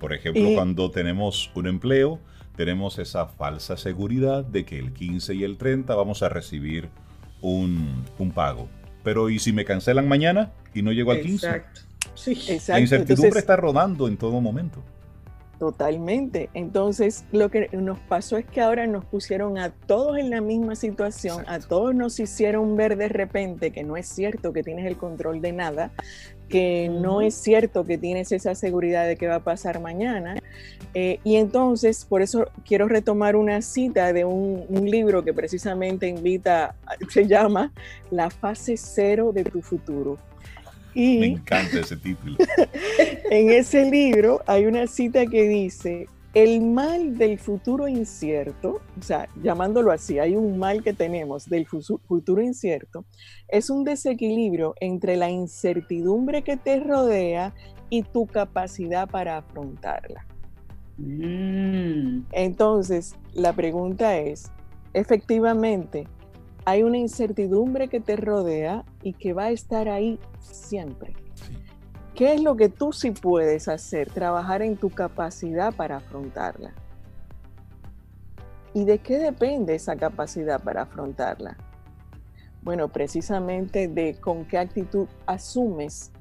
[0.00, 2.18] Por ejemplo, cuando tenemos un empleo,
[2.56, 6.88] tenemos esa falsa seguridad de que el 15 y el 30 vamos a recibir
[7.40, 8.68] un, pago.
[9.02, 11.46] Pero ¿y si me cancelan mañana y no llego al 15?
[11.46, 11.80] Exacto.
[12.14, 12.32] Sí.
[12.32, 12.72] Exacto.
[12.72, 14.82] La incertidumbre está rodando en todo momento.
[15.58, 16.50] Totalmente.
[16.52, 20.74] Entonces, lo que nos pasó es que ahora nos pusieron a todos en la misma
[20.74, 24.96] situación, a todos nos hicieron ver de repente que no es cierto que tienes el
[24.96, 25.92] control de nada,
[26.48, 30.36] que no es cierto que tienes esa seguridad de que va a pasar mañana.
[30.94, 36.06] Eh, y entonces, por eso quiero retomar una cita de un, un libro que precisamente
[36.06, 36.74] invita,
[37.08, 37.72] se llama
[38.10, 40.18] La fase cero de tu futuro
[40.94, 42.36] me encanta ese título.
[43.30, 49.28] en ese libro hay una cita que dice, el mal del futuro incierto, o sea,
[49.40, 53.04] llamándolo así, hay un mal que tenemos del futuro incierto,
[53.48, 57.54] es un desequilibrio entre la incertidumbre que te rodea
[57.88, 60.26] y tu capacidad para afrontarla.
[60.98, 62.26] Mm.
[62.32, 64.50] Entonces, la pregunta es,
[64.92, 66.08] efectivamente,
[66.64, 71.14] hay una incertidumbre que te rodea y que va a estar ahí siempre.
[72.14, 74.10] ¿Qué es lo que tú sí puedes hacer?
[74.10, 76.72] Trabajar en tu capacidad para afrontarla.
[78.72, 81.56] ¿Y de qué depende esa capacidad para afrontarla?
[82.62, 86.12] Bueno, precisamente de con qué actitud asumes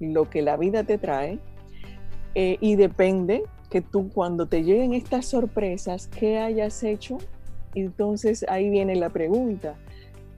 [0.00, 1.38] lo que la vida te trae
[2.34, 7.18] eh, y depende que tú cuando te lleguen estas sorpresas, ¿qué hayas hecho
[7.74, 9.76] entonces ahí viene la pregunta.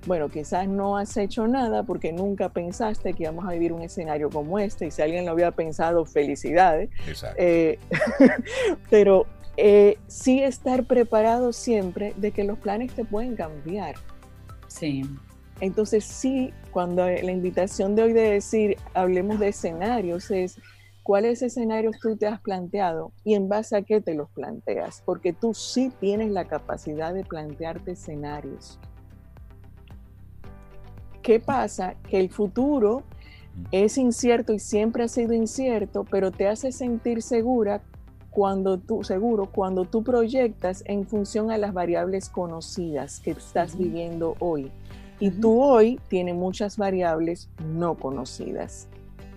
[0.07, 4.29] Bueno, quizás no has hecho nada porque nunca pensaste que íbamos a vivir un escenario
[4.29, 6.91] como este y si alguien lo había pensado, felicidades.
[7.39, 7.79] Eh,
[8.91, 9.27] pero
[9.57, 13.95] eh, sí estar preparado siempre de que los planes te pueden cambiar.
[14.69, 15.05] Sí.
[15.61, 20.61] Entonces sí, cuando la invitación de hoy de decir, hablemos de escenarios, es
[21.03, 25.33] cuáles escenarios tú te has planteado y en base a qué te los planteas, porque
[25.33, 28.79] tú sí tienes la capacidad de plantearte escenarios.
[31.25, 31.95] ¿Qué pasa?
[32.11, 33.03] Que el futuro
[33.72, 37.81] es incierto y siempre ha sido incierto, pero te hace sentir segura
[38.29, 44.37] cuando tú, seguro, cuando tú proyectas en función a las variables conocidas que estás viviendo
[44.39, 44.70] hoy.
[45.18, 48.87] Y tú hoy tienes muchas variables no conocidas.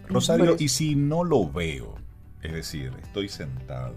[0.10, 1.96] Rosario, ¿y si no lo veo?
[2.42, 3.96] Es decir, estoy sentado,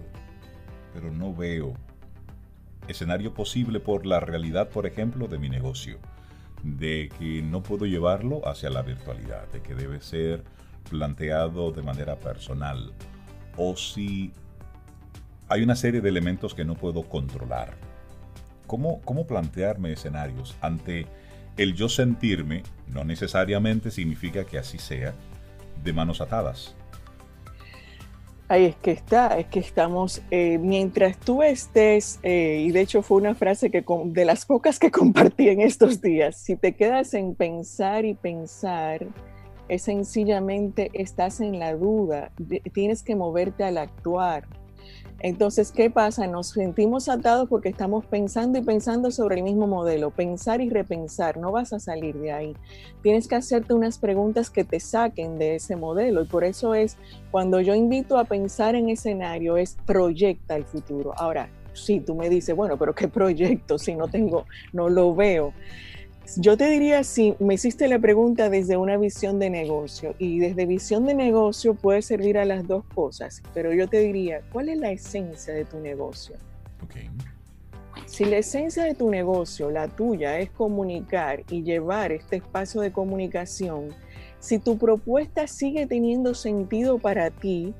[0.93, 1.73] pero no veo
[2.87, 5.97] escenario posible por la realidad, por ejemplo, de mi negocio,
[6.63, 10.43] de que no puedo llevarlo hacia la virtualidad, de que debe ser
[10.89, 12.93] planteado de manera personal,
[13.57, 14.31] o si
[15.47, 17.73] hay una serie de elementos que no puedo controlar.
[18.67, 21.05] ¿Cómo, cómo plantearme escenarios ante
[21.57, 22.63] el yo sentirme?
[22.87, 25.13] No necesariamente significa que así sea,
[25.83, 26.75] de manos atadas.
[28.51, 33.01] Ahí es que está, es que estamos, eh, mientras tú estés, eh, y de hecho
[33.01, 37.13] fue una frase que de las pocas que compartí en estos días, si te quedas
[37.13, 39.07] en pensar y pensar,
[39.69, 42.33] es sencillamente estás en la duda,
[42.73, 44.45] tienes que moverte al actuar,
[45.23, 46.27] entonces, ¿qué pasa?
[46.27, 51.37] Nos sentimos atados porque estamos pensando y pensando sobre el mismo modelo, pensar y repensar,
[51.37, 52.55] no vas a salir de ahí.
[53.01, 56.97] Tienes que hacerte unas preguntas que te saquen de ese modelo y por eso es
[57.29, 61.13] cuando yo invito a pensar en escenario es proyecta el futuro.
[61.17, 65.53] Ahora, si tú me dices, bueno, pero ¿qué proyecto si no tengo, no lo veo?
[66.37, 70.65] Yo te diría, si me hiciste la pregunta desde una visión de negocio y desde
[70.65, 74.77] visión de negocio puede servir a las dos cosas, pero yo te diría, ¿cuál es
[74.77, 76.35] la esencia de tu negocio?
[78.05, 82.91] Si la esencia de tu negocio, la tuya, es comunicar y llevar este espacio de
[82.91, 83.89] comunicación,
[84.39, 87.73] si tu propuesta sigue teniendo sentido para ti,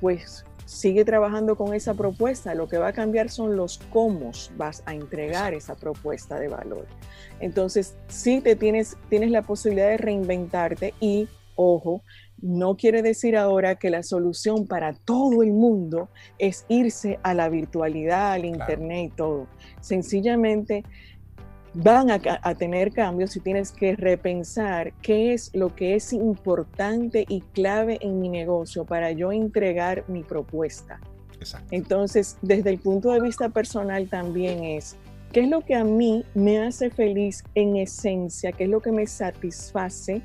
[0.00, 2.54] pues sigue trabajando con esa propuesta.
[2.54, 6.86] Lo que va a cambiar son los cómo vas a entregar esa propuesta de valor.
[7.40, 12.02] Entonces, sí te tienes, tienes la posibilidad de reinventarte y, ojo,
[12.42, 16.08] no quiere decir ahora que la solución para todo el mundo
[16.38, 19.46] es irse a la virtualidad, al Internet y todo.
[19.80, 20.84] Sencillamente
[21.74, 27.40] van a, tener cambios y tienes que repensar qué es lo que es importante y
[27.40, 31.00] clave en mi negocio para yo entregar mi propuesta.
[31.70, 34.96] Entonces, desde el punto de vista personal también es,
[35.32, 38.52] ¿qué es lo que a mí me hace feliz en esencia?
[38.52, 40.22] ¿Qué es lo que me satisface?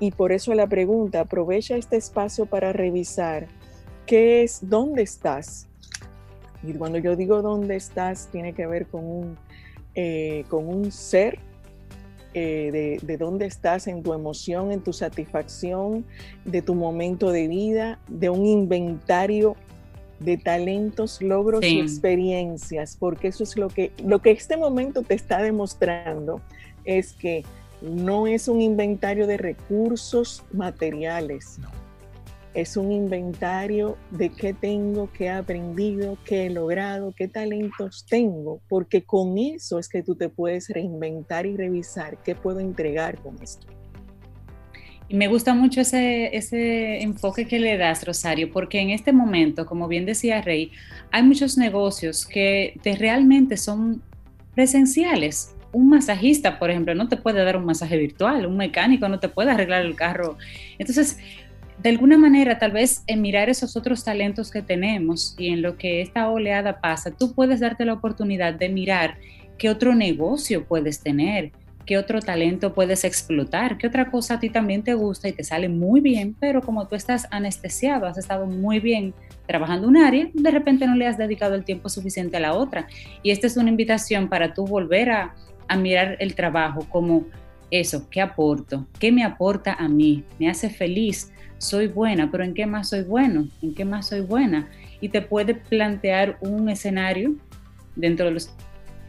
[0.00, 3.46] Y por eso la pregunta, aprovecha este espacio para revisar
[4.06, 5.68] qué es, dónde estás.
[6.62, 9.38] Y cuando yo digo dónde estás, tiene que ver con un
[9.94, 11.38] eh, con un ser
[12.34, 16.04] eh, de, de, dónde estás en tu emoción, en tu satisfacción,
[16.44, 19.56] de tu momento de vida, de un inventario
[20.20, 25.14] de talentos, logros y experiencias, porque eso es lo que, lo que este momento te
[25.14, 26.40] está demostrando,
[26.84, 27.44] es que
[27.82, 31.58] no es un inventario de recursos materiales.
[32.54, 38.60] Es un inventario de qué tengo, qué he aprendido, qué he logrado, qué talentos tengo,
[38.68, 43.42] porque con eso es que tú te puedes reinventar y revisar qué puedo entregar con
[43.42, 43.66] esto.
[45.08, 49.66] Y me gusta mucho ese, ese enfoque que le das, Rosario, porque en este momento,
[49.66, 50.70] como bien decía Rey,
[51.10, 54.02] hay muchos negocios que realmente son
[54.54, 55.54] presenciales.
[55.72, 59.28] Un masajista, por ejemplo, no te puede dar un masaje virtual, un mecánico no te
[59.28, 60.38] puede arreglar el carro.
[60.78, 61.18] Entonces,
[61.82, 65.76] de alguna manera, tal vez en mirar esos otros talentos que tenemos y en lo
[65.76, 69.16] que esta oleada pasa, tú puedes darte la oportunidad de mirar
[69.58, 71.52] qué otro negocio puedes tener,
[71.84, 75.44] qué otro talento puedes explotar, qué otra cosa a ti también te gusta y te
[75.44, 79.14] sale muy bien, pero como tú estás anestesiado, has estado muy bien
[79.46, 82.86] trabajando un área, de repente no le has dedicado el tiempo suficiente a la otra.
[83.22, 85.34] Y esta es una invitación para tú volver a,
[85.78, 87.24] mirar el trabajo como
[87.70, 88.86] eso, ¿qué aporto?
[89.00, 90.22] ¿Qué me aporta a mí?
[90.38, 91.32] ¿Me hace feliz?
[91.58, 93.48] Soy buena, pero ¿en qué más soy bueno?
[93.62, 94.68] ¿En qué más soy buena?
[95.00, 97.34] Y te puede plantear un escenario
[97.96, 98.54] dentro de los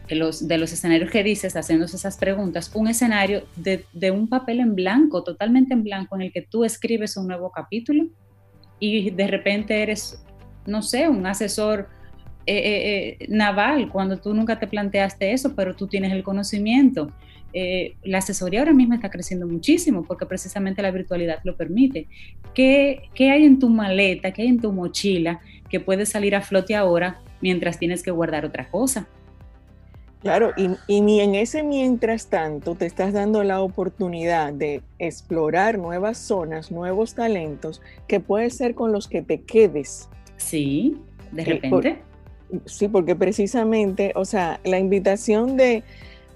[0.08, 4.76] de los, escenarios que dices, haciéndose esas preguntas, un escenario de, de, un papel en
[4.76, 8.06] blanco, totalmente en blanco, en el que tú escribes un nuevo capítulo
[8.78, 10.22] y de repente eres,
[10.66, 11.88] no sé, un asesor
[12.46, 17.10] eh, eh, eh naval, cuando tú nunca te planteaste eso, pero tú tienes el conocimiento.
[17.52, 22.06] Eh, la asesoría ahora mismo está creciendo muchísimo porque precisamente la virtualidad lo permite.
[22.54, 25.40] ¿Qué, ¿Qué hay en tu maleta, qué hay en tu mochila
[25.70, 29.08] que puede salir a flote ahora mientras tienes que guardar otra cosa?
[30.26, 36.18] Claro, y, ni en ese mientras tanto te estás dando la oportunidad de explorar nuevas
[36.18, 40.08] zonas, nuevos talentos, que puede ser con los que te quedes.
[40.36, 40.96] Sí,
[41.30, 42.02] de eh, repente.
[42.64, 45.84] sí, porque precisamente, o sea, la invitación de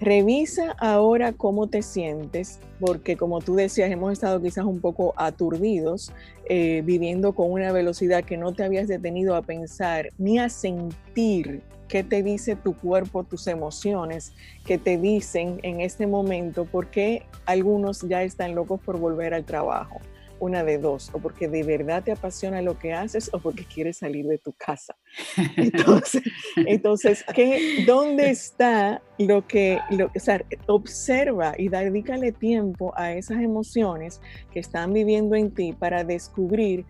[0.01, 6.13] revisa ahora cómo te sientes, porque como tú decías, hemos estado quizás un poco aturdidos,
[6.49, 11.63] eh, viviendo con una velocidad que no te habías detenido a pensar ni a sentir
[11.87, 14.33] qué te dice tu cuerpo, tus emociones,
[14.65, 20.01] qué te dicen en este momento, porque algunos ya están locos por volver al trabajo.
[20.41, 23.99] Una de dos, o porque de verdad te apasiona lo que haces o porque quieres
[23.99, 24.97] salir de tu casa.
[25.57, 26.23] Entonces,
[26.57, 33.43] entonces ¿qué, ¿dónde está lo que, lo, o sea, observa y dedícale tiempo a esas
[33.43, 34.21] emociones
[34.51, 36.87] que están viviendo en ti para descubrir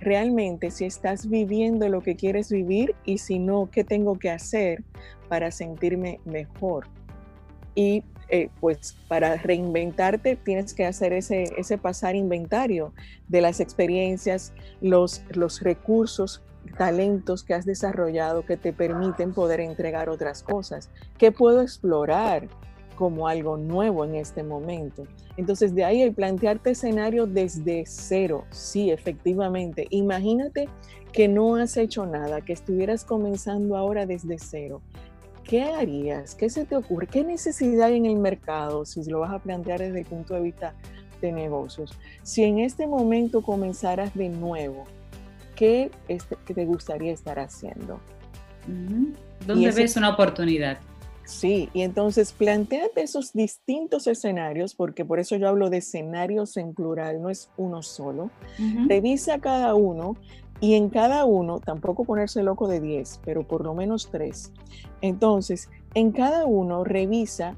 [0.00, 4.84] realmente si estás viviendo lo que quieres vivir y si no, qué tengo que hacer
[5.28, 6.86] para sentirme mejor.
[7.74, 12.92] Y eh, pues para reinventarte tienes que hacer ese, ese pasar inventario
[13.28, 16.42] de las experiencias, los, los recursos,
[16.76, 20.90] talentos que has desarrollado que te permiten poder entregar otras cosas.
[21.18, 22.48] ¿Qué puedo explorar?
[22.96, 25.06] como algo nuevo en este momento.
[25.36, 29.86] Entonces, de ahí el plantearte escenario desde cero, sí, efectivamente.
[29.90, 30.68] Imagínate
[31.12, 34.82] que no has hecho nada, que estuvieras comenzando ahora desde cero.
[35.46, 36.34] ¿Qué harías?
[36.34, 37.06] ¿Qué se te ocurre?
[37.06, 40.40] ¿Qué necesidad hay en el mercado si lo vas a plantear desde el punto de
[40.40, 40.74] vista
[41.20, 41.92] de negocios?
[42.22, 44.84] Si en este momento comenzaras de nuevo,
[45.54, 48.00] ¿qué, este, te gustaría estar haciendo?
[49.46, 50.78] ¿Dónde ves una oportunidad?
[51.24, 56.72] Sí, y entonces planteate esos distintos escenarios, porque por eso yo hablo de escenarios en
[56.72, 58.30] plural, no es uno solo.
[58.88, 60.16] Revisa cada uno
[60.60, 64.52] y en cada uno, tampoco ponerse loco de 10, pero por lo menos 3.
[65.02, 67.56] Entonces, en cada uno revisa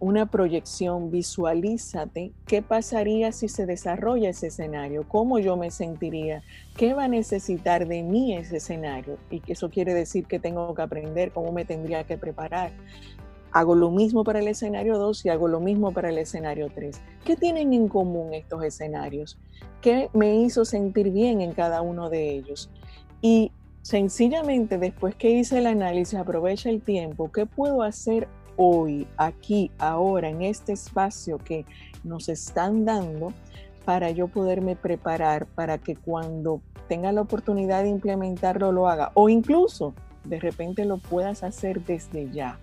[0.00, 6.42] una proyección, visualízate qué pasaría si se desarrolla ese escenario, cómo yo me sentiría,
[6.76, 9.18] qué va a necesitar de mí ese escenario.
[9.30, 12.72] Y eso quiere decir que tengo que aprender, cómo me tendría que preparar.
[13.52, 17.00] Hago lo mismo para el escenario 2 y hago lo mismo para el escenario 3.
[17.24, 19.38] ¿Qué tienen en común estos escenarios?
[19.80, 22.70] ¿Qué me hizo sentir bien en cada uno de ellos?
[23.22, 29.70] Y sencillamente después que hice el análisis, aprovecha el tiempo, ¿qué puedo hacer hoy, aquí,
[29.78, 31.64] ahora, en este espacio que
[32.04, 33.32] nos están dando
[33.84, 39.28] para yo poderme preparar para que cuando tenga la oportunidad de implementarlo lo haga o
[39.28, 39.94] incluso
[40.24, 42.58] de repente lo puedas hacer desde ya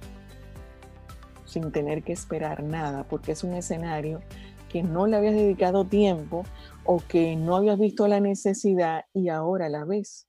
[1.54, 4.22] sin tener que esperar nada porque es un escenario
[4.70, 6.44] que no le habías dedicado tiempo
[6.84, 10.28] o que no habías visto la necesidad y ahora la ves.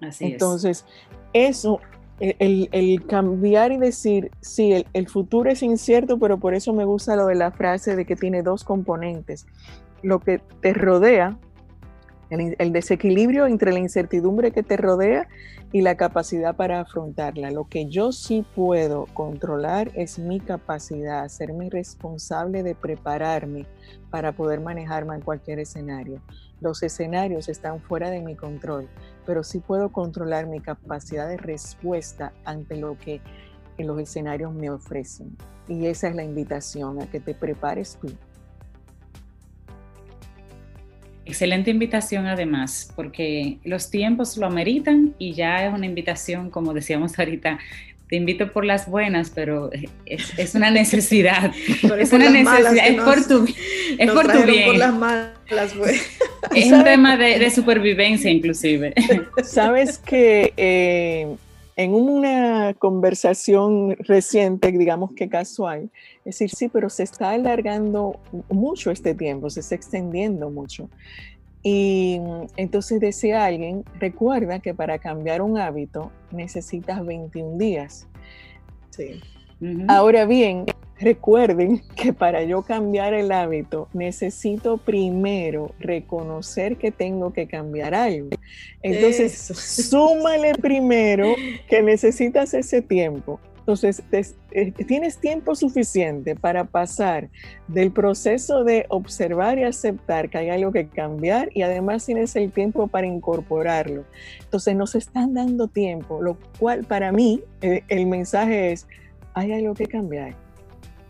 [0.00, 0.84] Así Entonces,
[1.32, 1.80] eso
[2.20, 7.26] el, cambiar y decir, sí, el, futuro es incierto, pero por eso me gusta lo
[7.26, 9.46] de la frase de que tiene dos componentes.
[10.02, 11.38] Lo que te rodea,
[12.40, 15.28] el, desequilibrio entre la incertidumbre que te rodea
[15.70, 17.50] y la capacidad para afrontarla.
[17.50, 23.66] Lo que yo sí puedo controlar es mi capacidad, hacerme responsable de prepararme
[24.10, 26.22] para poder manejarme en cualquier escenario.
[26.60, 28.88] Los escenarios están fuera de mi control,
[29.26, 33.20] pero sí puedo controlar mi capacidad de respuesta ante lo que
[33.78, 35.36] los escenarios me ofrecen.
[35.68, 38.08] Y esa es la invitación, a que te prepares tú.
[41.24, 47.16] Excelente invitación además, porque los tiempos lo ameritan y ya es una invitación, como decíamos
[47.18, 47.58] ahorita,
[48.12, 49.70] te invito por las buenas, pero
[50.04, 51.50] es, una necesidad.
[51.98, 53.46] es una necesidad, es por tu,
[53.96, 54.66] es por tu bien.
[54.66, 55.32] Por las malas,
[56.54, 58.92] Es un tema de, supervivencia inclusive.
[59.44, 61.26] Sabes que eh,
[61.82, 65.90] en una conversación reciente, digamos que casual,
[66.24, 68.18] es decir, sí, pero se está alargando
[68.48, 70.88] mucho este tiempo, se está extendiendo mucho.
[71.62, 72.20] Y
[72.56, 78.08] entonces decía alguien, recuerda que para cambiar un hábito necesitas 21 días.
[78.90, 79.20] Sí.
[79.86, 80.66] Ahora bien,
[81.02, 88.30] recuerden que para yo cambiar el hábito necesito primero reconocer que tengo que cambiar algo.
[88.82, 91.34] Entonces, súmale primero
[91.68, 93.40] que necesitas ese tiempo.
[93.58, 94.02] Entonces,
[94.50, 97.28] eh, tienes tiempo suficiente para pasar
[97.68, 102.50] del proceso de observar y aceptar que hay algo que cambiar y además tienes el
[102.50, 104.04] tiempo para incorporarlo.
[104.40, 108.88] Entonces, nos están dando tiempo, lo cual para mí eh, el mensaje es,
[109.34, 110.34] hay algo que cambiar.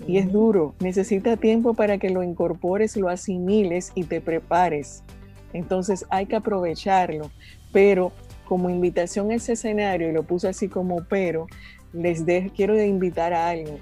[0.07, 5.05] Y es duro, necesita tiempo para que lo incorpores, lo asimiles y te prepares.
[5.53, 7.31] Entonces hay que aprovecharlo,
[7.73, 8.13] pero
[8.45, 11.47] como invitación a ese escenario, y lo puse así como pero,
[11.93, 12.25] les
[12.55, 13.79] quiero invitar a algo.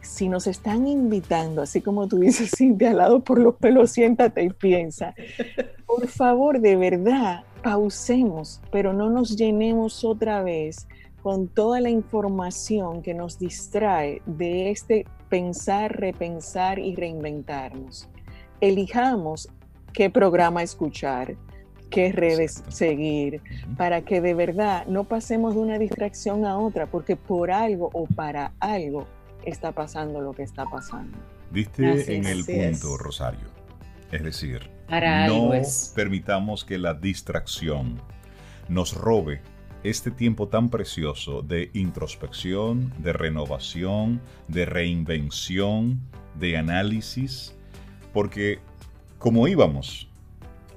[0.00, 4.44] Si nos están invitando, así como tú dices, Cintia, al lado por los pelos, siéntate
[4.44, 5.14] y piensa.
[5.86, 10.86] Por favor, de verdad, pausemos, pero no nos llenemos otra vez
[11.22, 18.08] con toda la información que nos distrae de este pensar, repensar y reinventarnos.
[18.60, 19.48] Elijamos
[19.92, 21.36] qué programa escuchar,
[21.90, 23.40] qué redes seguir,
[23.76, 28.06] para que de verdad no pasemos de una distracción a otra, porque por algo o
[28.06, 29.06] para algo
[29.44, 31.16] está pasando lo que está pasando.
[31.50, 33.52] Viste en el punto, Rosario.
[34.10, 35.50] Es decir, no
[35.94, 38.00] permitamos que la distracción
[38.68, 39.40] nos robe
[39.84, 46.00] este tiempo tan precioso de introspección, de renovación, de reinvención,
[46.38, 47.54] de análisis,
[48.12, 48.60] porque
[49.18, 50.08] como íbamos,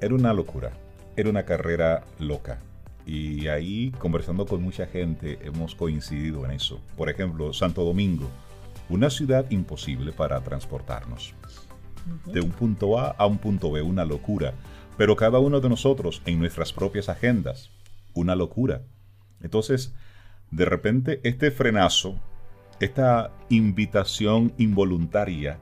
[0.01, 0.73] era una locura
[1.15, 2.59] era una carrera loca.
[3.05, 6.81] Y ahí, conversando con mucha gente, hemos coincidido en eso.
[6.97, 8.29] Por ejemplo, Santo Domingo,
[8.89, 11.33] una ciudad imposible para transportarnos.
[12.25, 14.53] De un punto A a un punto B, una locura.
[14.97, 17.71] Pero cada uno de nosotros en nuestras propias agendas,
[18.13, 18.81] una locura.
[19.41, 19.93] Entonces,
[20.51, 22.19] de repente, este frenazo,
[22.79, 25.59] esta invitación involuntaria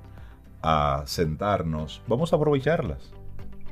[0.62, 3.12] a sentarnos, vamos a aprovecharlas.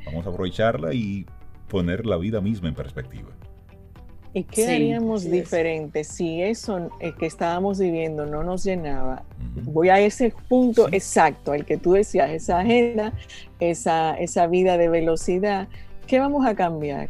[0.05, 1.25] Vamos a aprovecharla y
[1.67, 3.29] poner la vida misma en perspectiva.
[4.33, 9.23] ¿Y qué haríamos diferente si eso eh, que estábamos viviendo no nos llenaba?
[9.63, 13.13] Voy a ese punto exacto, el que tú decías, esa agenda,
[13.59, 15.67] esa, esa vida de velocidad.
[16.07, 17.09] ¿Qué vamos a cambiar?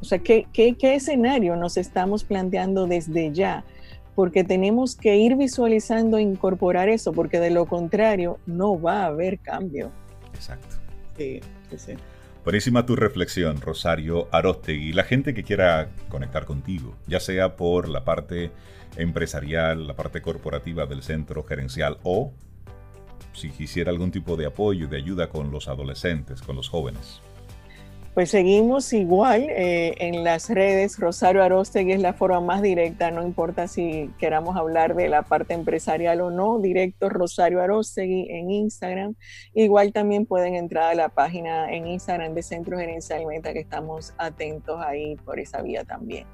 [0.00, 3.64] O sea, ¿qué, qué, qué escenario nos estamos planteando desde ya?
[4.14, 9.06] Porque tenemos que ir visualizando e incorporar eso, porque de lo contrario no va a
[9.06, 9.90] haber cambio.
[10.34, 10.76] Exacto.
[11.16, 11.40] Sí,
[11.70, 11.92] sí, sí.
[12.44, 14.92] Buenísima tu reflexión, Rosario Arostegui.
[14.92, 18.52] La gente que quiera conectar contigo, ya sea por la parte
[18.96, 22.32] empresarial, la parte corporativa del centro gerencial o
[23.32, 27.20] si quisiera algún tipo de apoyo, de ayuda con los adolescentes, con los jóvenes.
[28.16, 30.98] Pues seguimos igual eh, en las redes.
[30.98, 35.52] Rosario Arostegui es la forma más directa, no importa si queramos hablar de la parte
[35.52, 39.16] empresarial o no, directo Rosario Arostegui en Instagram.
[39.52, 44.14] Igual también pueden entrar a la página en Instagram de Centro Gerencial Meta, que estamos
[44.16, 46.26] atentos ahí por esa vía también.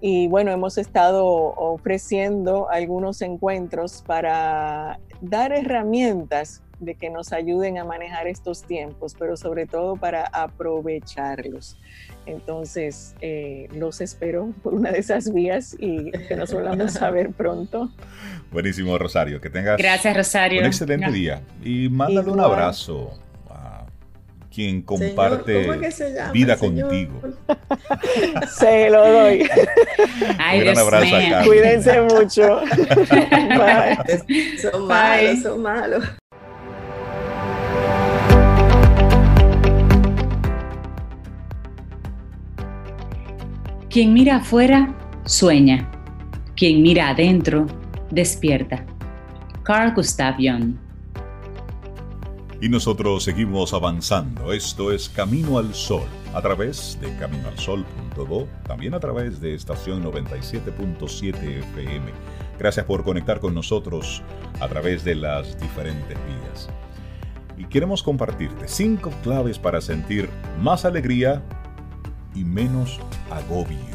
[0.00, 7.84] Y bueno, hemos estado ofreciendo algunos encuentros para dar herramientas de que nos ayuden a
[7.84, 11.78] manejar estos tiempos, pero sobre todo para aprovecharlos.
[12.26, 17.30] Entonces, eh, los espero por una de esas vías y que nos volvamos a ver
[17.30, 17.90] pronto.
[18.50, 19.40] Buenísimo, Rosario.
[19.40, 20.60] Que tengas Gracias, Rosario.
[20.60, 21.42] un excelente día.
[21.62, 23.18] Y mándale un abrazo
[24.58, 25.68] quien comparte
[26.32, 27.20] vida contigo.
[28.58, 29.48] Se lo doy.
[30.36, 32.60] Ay, Un abrazo a Cuídense mucho.
[34.60, 36.04] Son malos, son malos.
[43.98, 44.94] Quien mira afuera,
[45.24, 45.90] sueña.
[46.54, 47.66] Quien mira adentro,
[48.12, 48.86] despierta.
[49.64, 50.76] Carl Gustav Jung.
[52.60, 54.52] Y nosotros seguimos avanzando.
[54.52, 61.34] Esto es Camino al Sol, a través de caminoalsol.do, también a través de estación 97.7
[61.34, 62.12] FM.
[62.56, 64.22] Gracias por conectar con nosotros
[64.60, 66.68] a través de las diferentes vías.
[67.56, 70.30] Y queremos compartirte cinco claves para sentir
[70.62, 71.42] más alegría
[72.36, 73.87] y menos agobio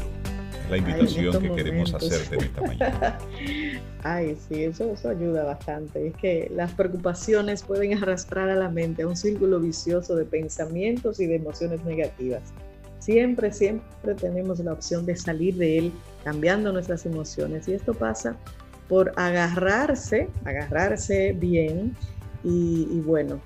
[0.70, 3.18] la invitación que queremos hacerte en esta mañana.
[4.02, 6.08] Ay, sí, eso, eso ayuda bastante.
[6.08, 11.20] Es que las preocupaciones pueden arrastrar a la mente a un círculo vicioso de pensamientos
[11.20, 12.42] y de emociones negativas.
[12.98, 15.92] Siempre, siempre tenemos la opción de salir de él
[16.22, 17.68] cambiando nuestras emociones.
[17.68, 18.36] Y esto pasa
[18.88, 21.96] por agarrarse, agarrarse bien
[22.42, 23.40] y, bueno,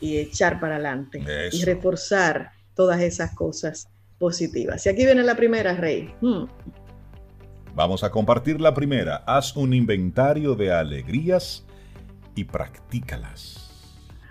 [0.00, 1.22] y echar para adelante
[1.52, 3.88] y reforzar todas esas cosas
[4.22, 4.86] positivas.
[4.86, 6.14] Y aquí viene la primera, Rey.
[6.20, 6.44] Hmm.
[7.74, 9.16] Vamos a compartir la primera.
[9.26, 11.64] Haz un inventario de alegrías
[12.36, 13.68] y practícalas.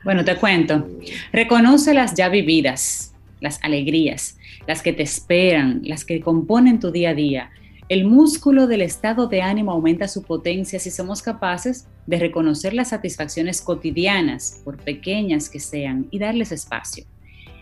[0.05, 0.87] Bueno, te cuento.
[1.33, 7.09] Reconoce las ya vividas, las alegrías, las que te esperan, las que componen tu día
[7.09, 7.49] a día.
[7.89, 12.91] El músculo del estado de ánimo aumenta su potencia si somos capaces de reconocer las
[12.91, 17.03] satisfacciones cotidianas, por pequeñas que sean, y darles espacio.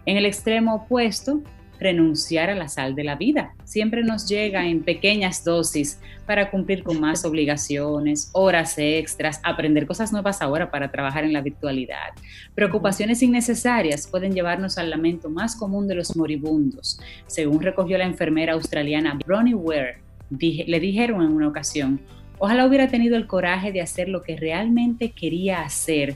[0.06, 1.42] En el extremo opuesto,
[1.80, 3.54] renunciar a la sal de la vida.
[3.64, 10.12] Siempre nos llega en pequeñas dosis para cumplir con más obligaciones, horas extras, aprender cosas
[10.12, 12.14] nuevas ahora para trabajar en la virtualidad.
[12.54, 17.00] Preocupaciones innecesarias pueden llevarnos al lamento más común de los moribundos.
[17.28, 22.02] Según recogió la enfermera australiana Bronnie Ware, le dijeron en una ocasión,
[22.38, 26.16] ojalá hubiera tenido el coraje de hacer lo que realmente quería hacer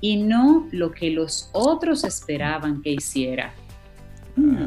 [0.00, 3.52] y no lo que los otros esperaban que hiciera.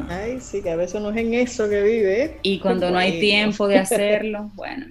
[0.08, 2.38] Ay, sí, que a veces no es en eso que vive.
[2.42, 4.86] Y cuando no hay tiempo de hacerlo, bueno.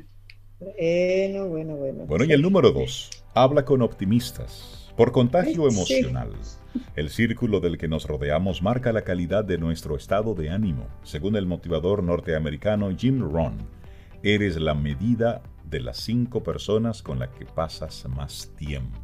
[0.59, 2.05] Bueno, bueno, bueno.
[2.05, 4.91] Bueno, y el número dos, habla con optimistas.
[4.95, 6.29] Por contagio emocional.
[6.95, 10.87] El círculo del que nos rodeamos marca la calidad de nuestro estado de ánimo.
[11.01, 13.57] Según el motivador norteamericano Jim Rohn,
[14.21, 18.99] eres la medida de las cinco personas con las que pasas más tiempo.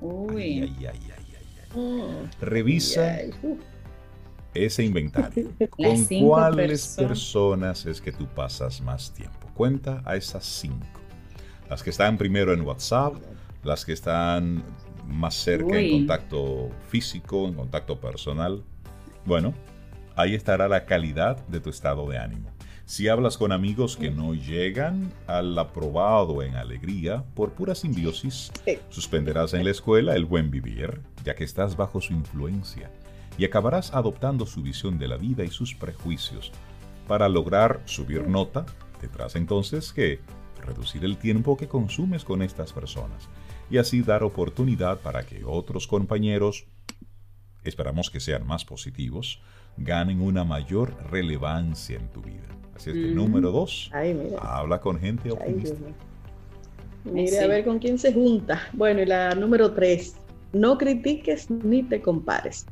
[0.00, 0.62] Uy.
[0.62, 2.40] Ay, ay, ay, mm.
[2.40, 3.18] Revisa
[4.54, 5.50] ese inventario.
[5.70, 7.86] ¿Con cuáles personas.
[7.86, 9.48] es que tú pasas más tiempo?
[9.54, 10.86] Cuenta a esas cinco.
[11.68, 13.14] Las que están primero en WhatsApp,
[13.62, 14.64] las que están
[15.06, 18.62] más cerca en contacto físico, en contacto personal.
[19.24, 19.54] Bueno,
[20.16, 22.50] ahí estará la calidad de tu estado de ánimo.
[22.86, 28.50] Si hablas con amigos que no llegan al aprobado en alegría por pura simbiosis,
[28.88, 32.90] suspenderás en la escuela el buen vivir, ya que estás bajo su influencia
[33.40, 36.52] y acabarás adoptando su visión de la vida y sus prejuicios.
[37.08, 38.66] Para lograr subir nota,
[39.00, 40.20] tendrás entonces que
[40.62, 43.30] reducir el tiempo que consumes con estas personas
[43.70, 46.66] y así dar oportunidad para que otros compañeros,
[47.64, 49.40] esperamos que sean más positivos,
[49.78, 52.46] ganen una mayor relevancia en tu vida.
[52.76, 53.90] Así es que, número dos,
[54.38, 55.78] habla con gente optimista.
[57.04, 58.60] Mire a ver con quién se junta.
[58.74, 60.16] Bueno, y la número tres,
[60.52, 62.66] no critiques ni te compares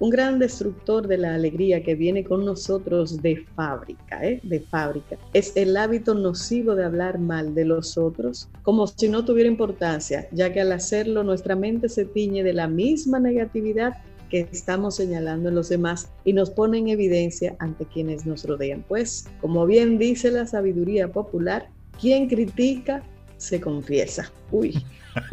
[0.00, 4.40] un gran destructor de la alegría que viene con nosotros de fábrica, ¿eh?
[4.42, 9.24] de fábrica, es el hábito nocivo de hablar mal de los otros como si no
[9.24, 13.94] tuviera importancia, ya que al hacerlo nuestra mente se tiñe de la misma negatividad
[14.30, 18.84] que estamos señalando en los demás y nos pone en evidencia ante quienes nos rodean.
[18.88, 21.68] Pues, como bien dice la sabiduría popular,
[22.00, 23.02] quien critica
[23.36, 24.30] se confiesa.
[24.50, 24.84] Uy,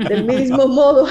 [0.10, 1.08] del mismo modo,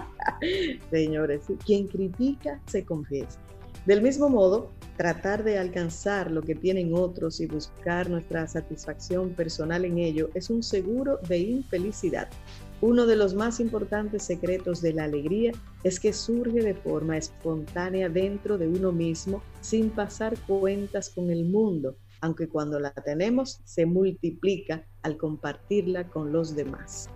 [0.90, 3.38] señores, quien critica se confiesa.
[3.86, 9.84] Del mismo modo, tratar de alcanzar lo que tienen otros y buscar nuestra satisfacción personal
[9.84, 12.28] en ello es un seguro de infelicidad.
[12.80, 15.52] Uno de los más importantes secretos de la alegría
[15.84, 21.44] es que surge de forma espontánea dentro de uno mismo sin pasar cuentas con el
[21.44, 27.08] mundo, aunque cuando la tenemos se multiplica al compartirla con los demás.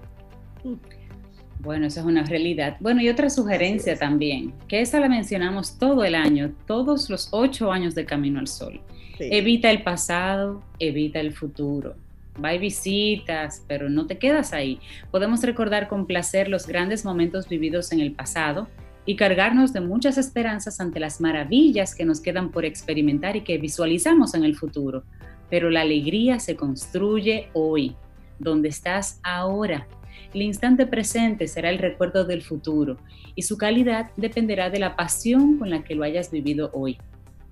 [1.58, 2.76] Bueno, eso es una realidad.
[2.80, 7.70] Bueno, y otra sugerencia también, que esa la mencionamos todo el año, todos los ocho
[7.70, 8.80] años de Camino al Sol.
[9.18, 11.94] Evita el pasado, evita el futuro.
[12.42, 14.80] Va y visitas, pero no te quedas ahí.
[15.10, 18.68] Podemos recordar con placer los grandes momentos vividos en el pasado
[19.04, 23.58] y cargarnos de muchas esperanzas ante las maravillas que nos quedan por experimentar y que
[23.58, 25.02] visualizamos en el futuro.
[25.50, 27.96] Pero la alegría se construye hoy,
[28.38, 29.86] donde estás ahora.
[30.32, 32.96] El instante presente será el recuerdo del futuro
[33.34, 36.98] y su calidad dependerá de la pasión con la que lo hayas vivido hoy.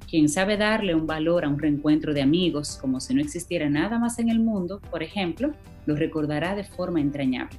[0.09, 3.99] Quien sabe darle un valor a un reencuentro de amigos como si no existiera nada
[3.99, 5.53] más en el mundo, por ejemplo,
[5.87, 7.59] lo recordará de forma entrañable.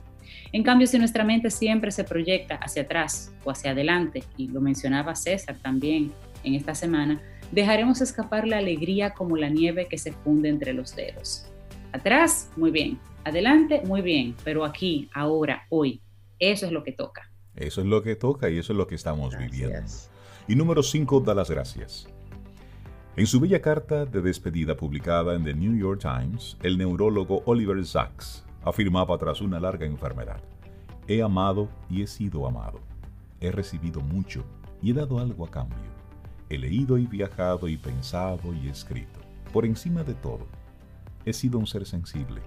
[0.51, 4.61] En cambio, si nuestra mente siempre se proyecta hacia atrás o hacia adelante, y lo
[4.61, 6.11] mencionaba César también
[6.43, 7.21] en esta semana,
[7.51, 11.45] dejaremos escapar la alegría como la nieve que se funde entre los dedos.
[11.91, 12.99] Atrás, muy bien.
[13.23, 14.35] Adelante, muy bien.
[14.43, 16.01] Pero aquí, ahora, hoy,
[16.39, 17.31] eso es lo que toca.
[17.55, 19.81] Eso es lo que toca y eso es lo que estamos viviendo.
[20.47, 22.07] Y número 5, da las gracias.
[23.15, 27.85] En su bella carta de despedida publicada en The New York Times, el neurólogo Oliver
[27.85, 30.39] Sacks afirmaba tras una larga enfermedad,
[31.07, 32.79] he amado y he sido amado,
[33.41, 34.45] he recibido mucho
[34.81, 35.77] y he dado algo a cambio,
[36.49, 39.19] he leído y viajado y pensado y escrito.
[39.53, 40.47] Por encima de todo,
[41.25, 42.41] he sido un ser sensible,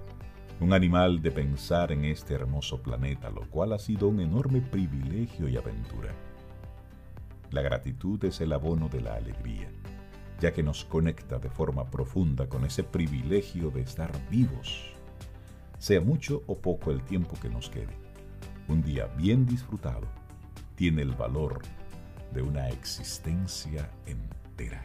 [0.61, 5.49] un animal de pensar en este hermoso planeta, lo cual ha sido un enorme privilegio
[5.49, 6.15] y aventura.
[7.51, 9.69] La gratitud es el abono de la alegría,
[10.41, 14.93] ya que nos conecta de forma profunda con ese privilegio de estar vivos
[15.83, 17.97] sea mucho o poco el tiempo que nos quede.
[18.69, 20.07] Un día bien disfrutado
[20.77, 21.61] tiene el valor
[22.33, 24.83] de una existencia entera.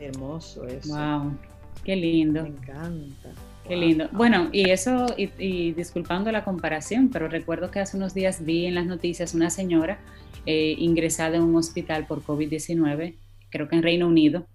[0.00, 0.94] Hermoso eso.
[0.94, 1.36] Wow,
[1.84, 2.42] qué lindo.
[2.42, 3.30] Me encanta.
[3.66, 4.08] Qué lindo.
[4.12, 8.74] Bueno, y eso, y, disculpando la comparación, pero recuerdo que hace unos días vi en
[8.74, 10.00] las noticias una señora
[10.46, 13.14] eh, ingresada en un hospital por COVID-19,
[13.50, 14.46] creo que en Reino Unido,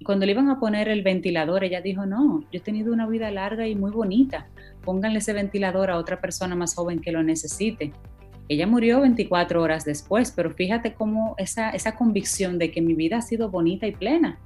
[0.00, 3.06] y cuando le iban a poner el ventilador, ella dijo, no, yo he tenido una
[3.06, 4.48] vida larga y muy bonita.
[4.82, 7.92] Pónganle ese ventilador a otra persona más joven que lo necesite.
[8.50, 13.18] Ella murió 24 horas después, pero fíjate cómo esa, esa convicción de que mi vida
[13.18, 14.40] ha sido bonita y plena.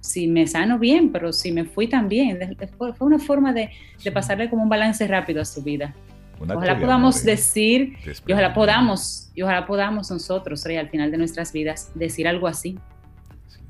[0.00, 2.38] Si me sano bien, pero si me fui también.
[2.76, 3.70] Fue una forma de,
[4.04, 5.94] de pasarle como un balance rápido a su vida.
[6.38, 7.94] ojalá podamos decir,
[8.26, 12.46] y ojalá podamos, y ojalá podamos nosotros, Rey, al final de nuestras vidas, decir algo
[12.46, 12.76] así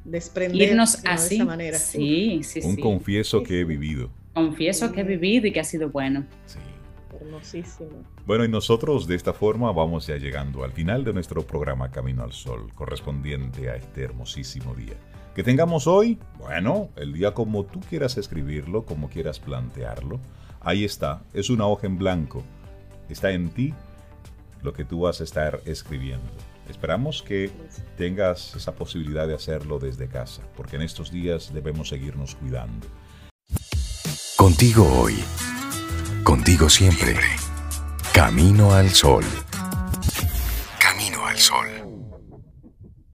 [0.05, 1.29] desprendernos así.
[1.29, 1.79] de esa manera.
[1.79, 4.11] Sí, sí, Un confieso que he vivido.
[4.35, 6.27] Confieso que he vivido y que ha sido bueno.
[6.47, 6.59] Sí.
[7.31, 8.05] Hermosísimo.
[8.27, 12.25] Bueno, y nosotros de esta forma vamos ya llegando al final de nuestro programa Camino
[12.25, 14.95] al Sol, correspondiente a este hermosísimo día.
[15.35, 20.19] Que tengamos hoy, bueno, el día como tú quieras escribirlo, como quieras plantearlo.
[20.61, 22.43] Ahí está, es una hoja en blanco.
[23.09, 23.75] Está en ti
[24.63, 26.33] lo que tú vas a estar escribiendo.
[26.69, 27.51] Esperamos que
[27.97, 32.89] tengas esa posibilidad de hacerlo desde casa, porque en estos días debemos seguirnos cuidando.
[34.37, 35.15] Contigo hoy,
[36.25, 37.17] contigo siempre.
[38.13, 39.25] Camino al sol.
[40.79, 41.90] Camino al sol.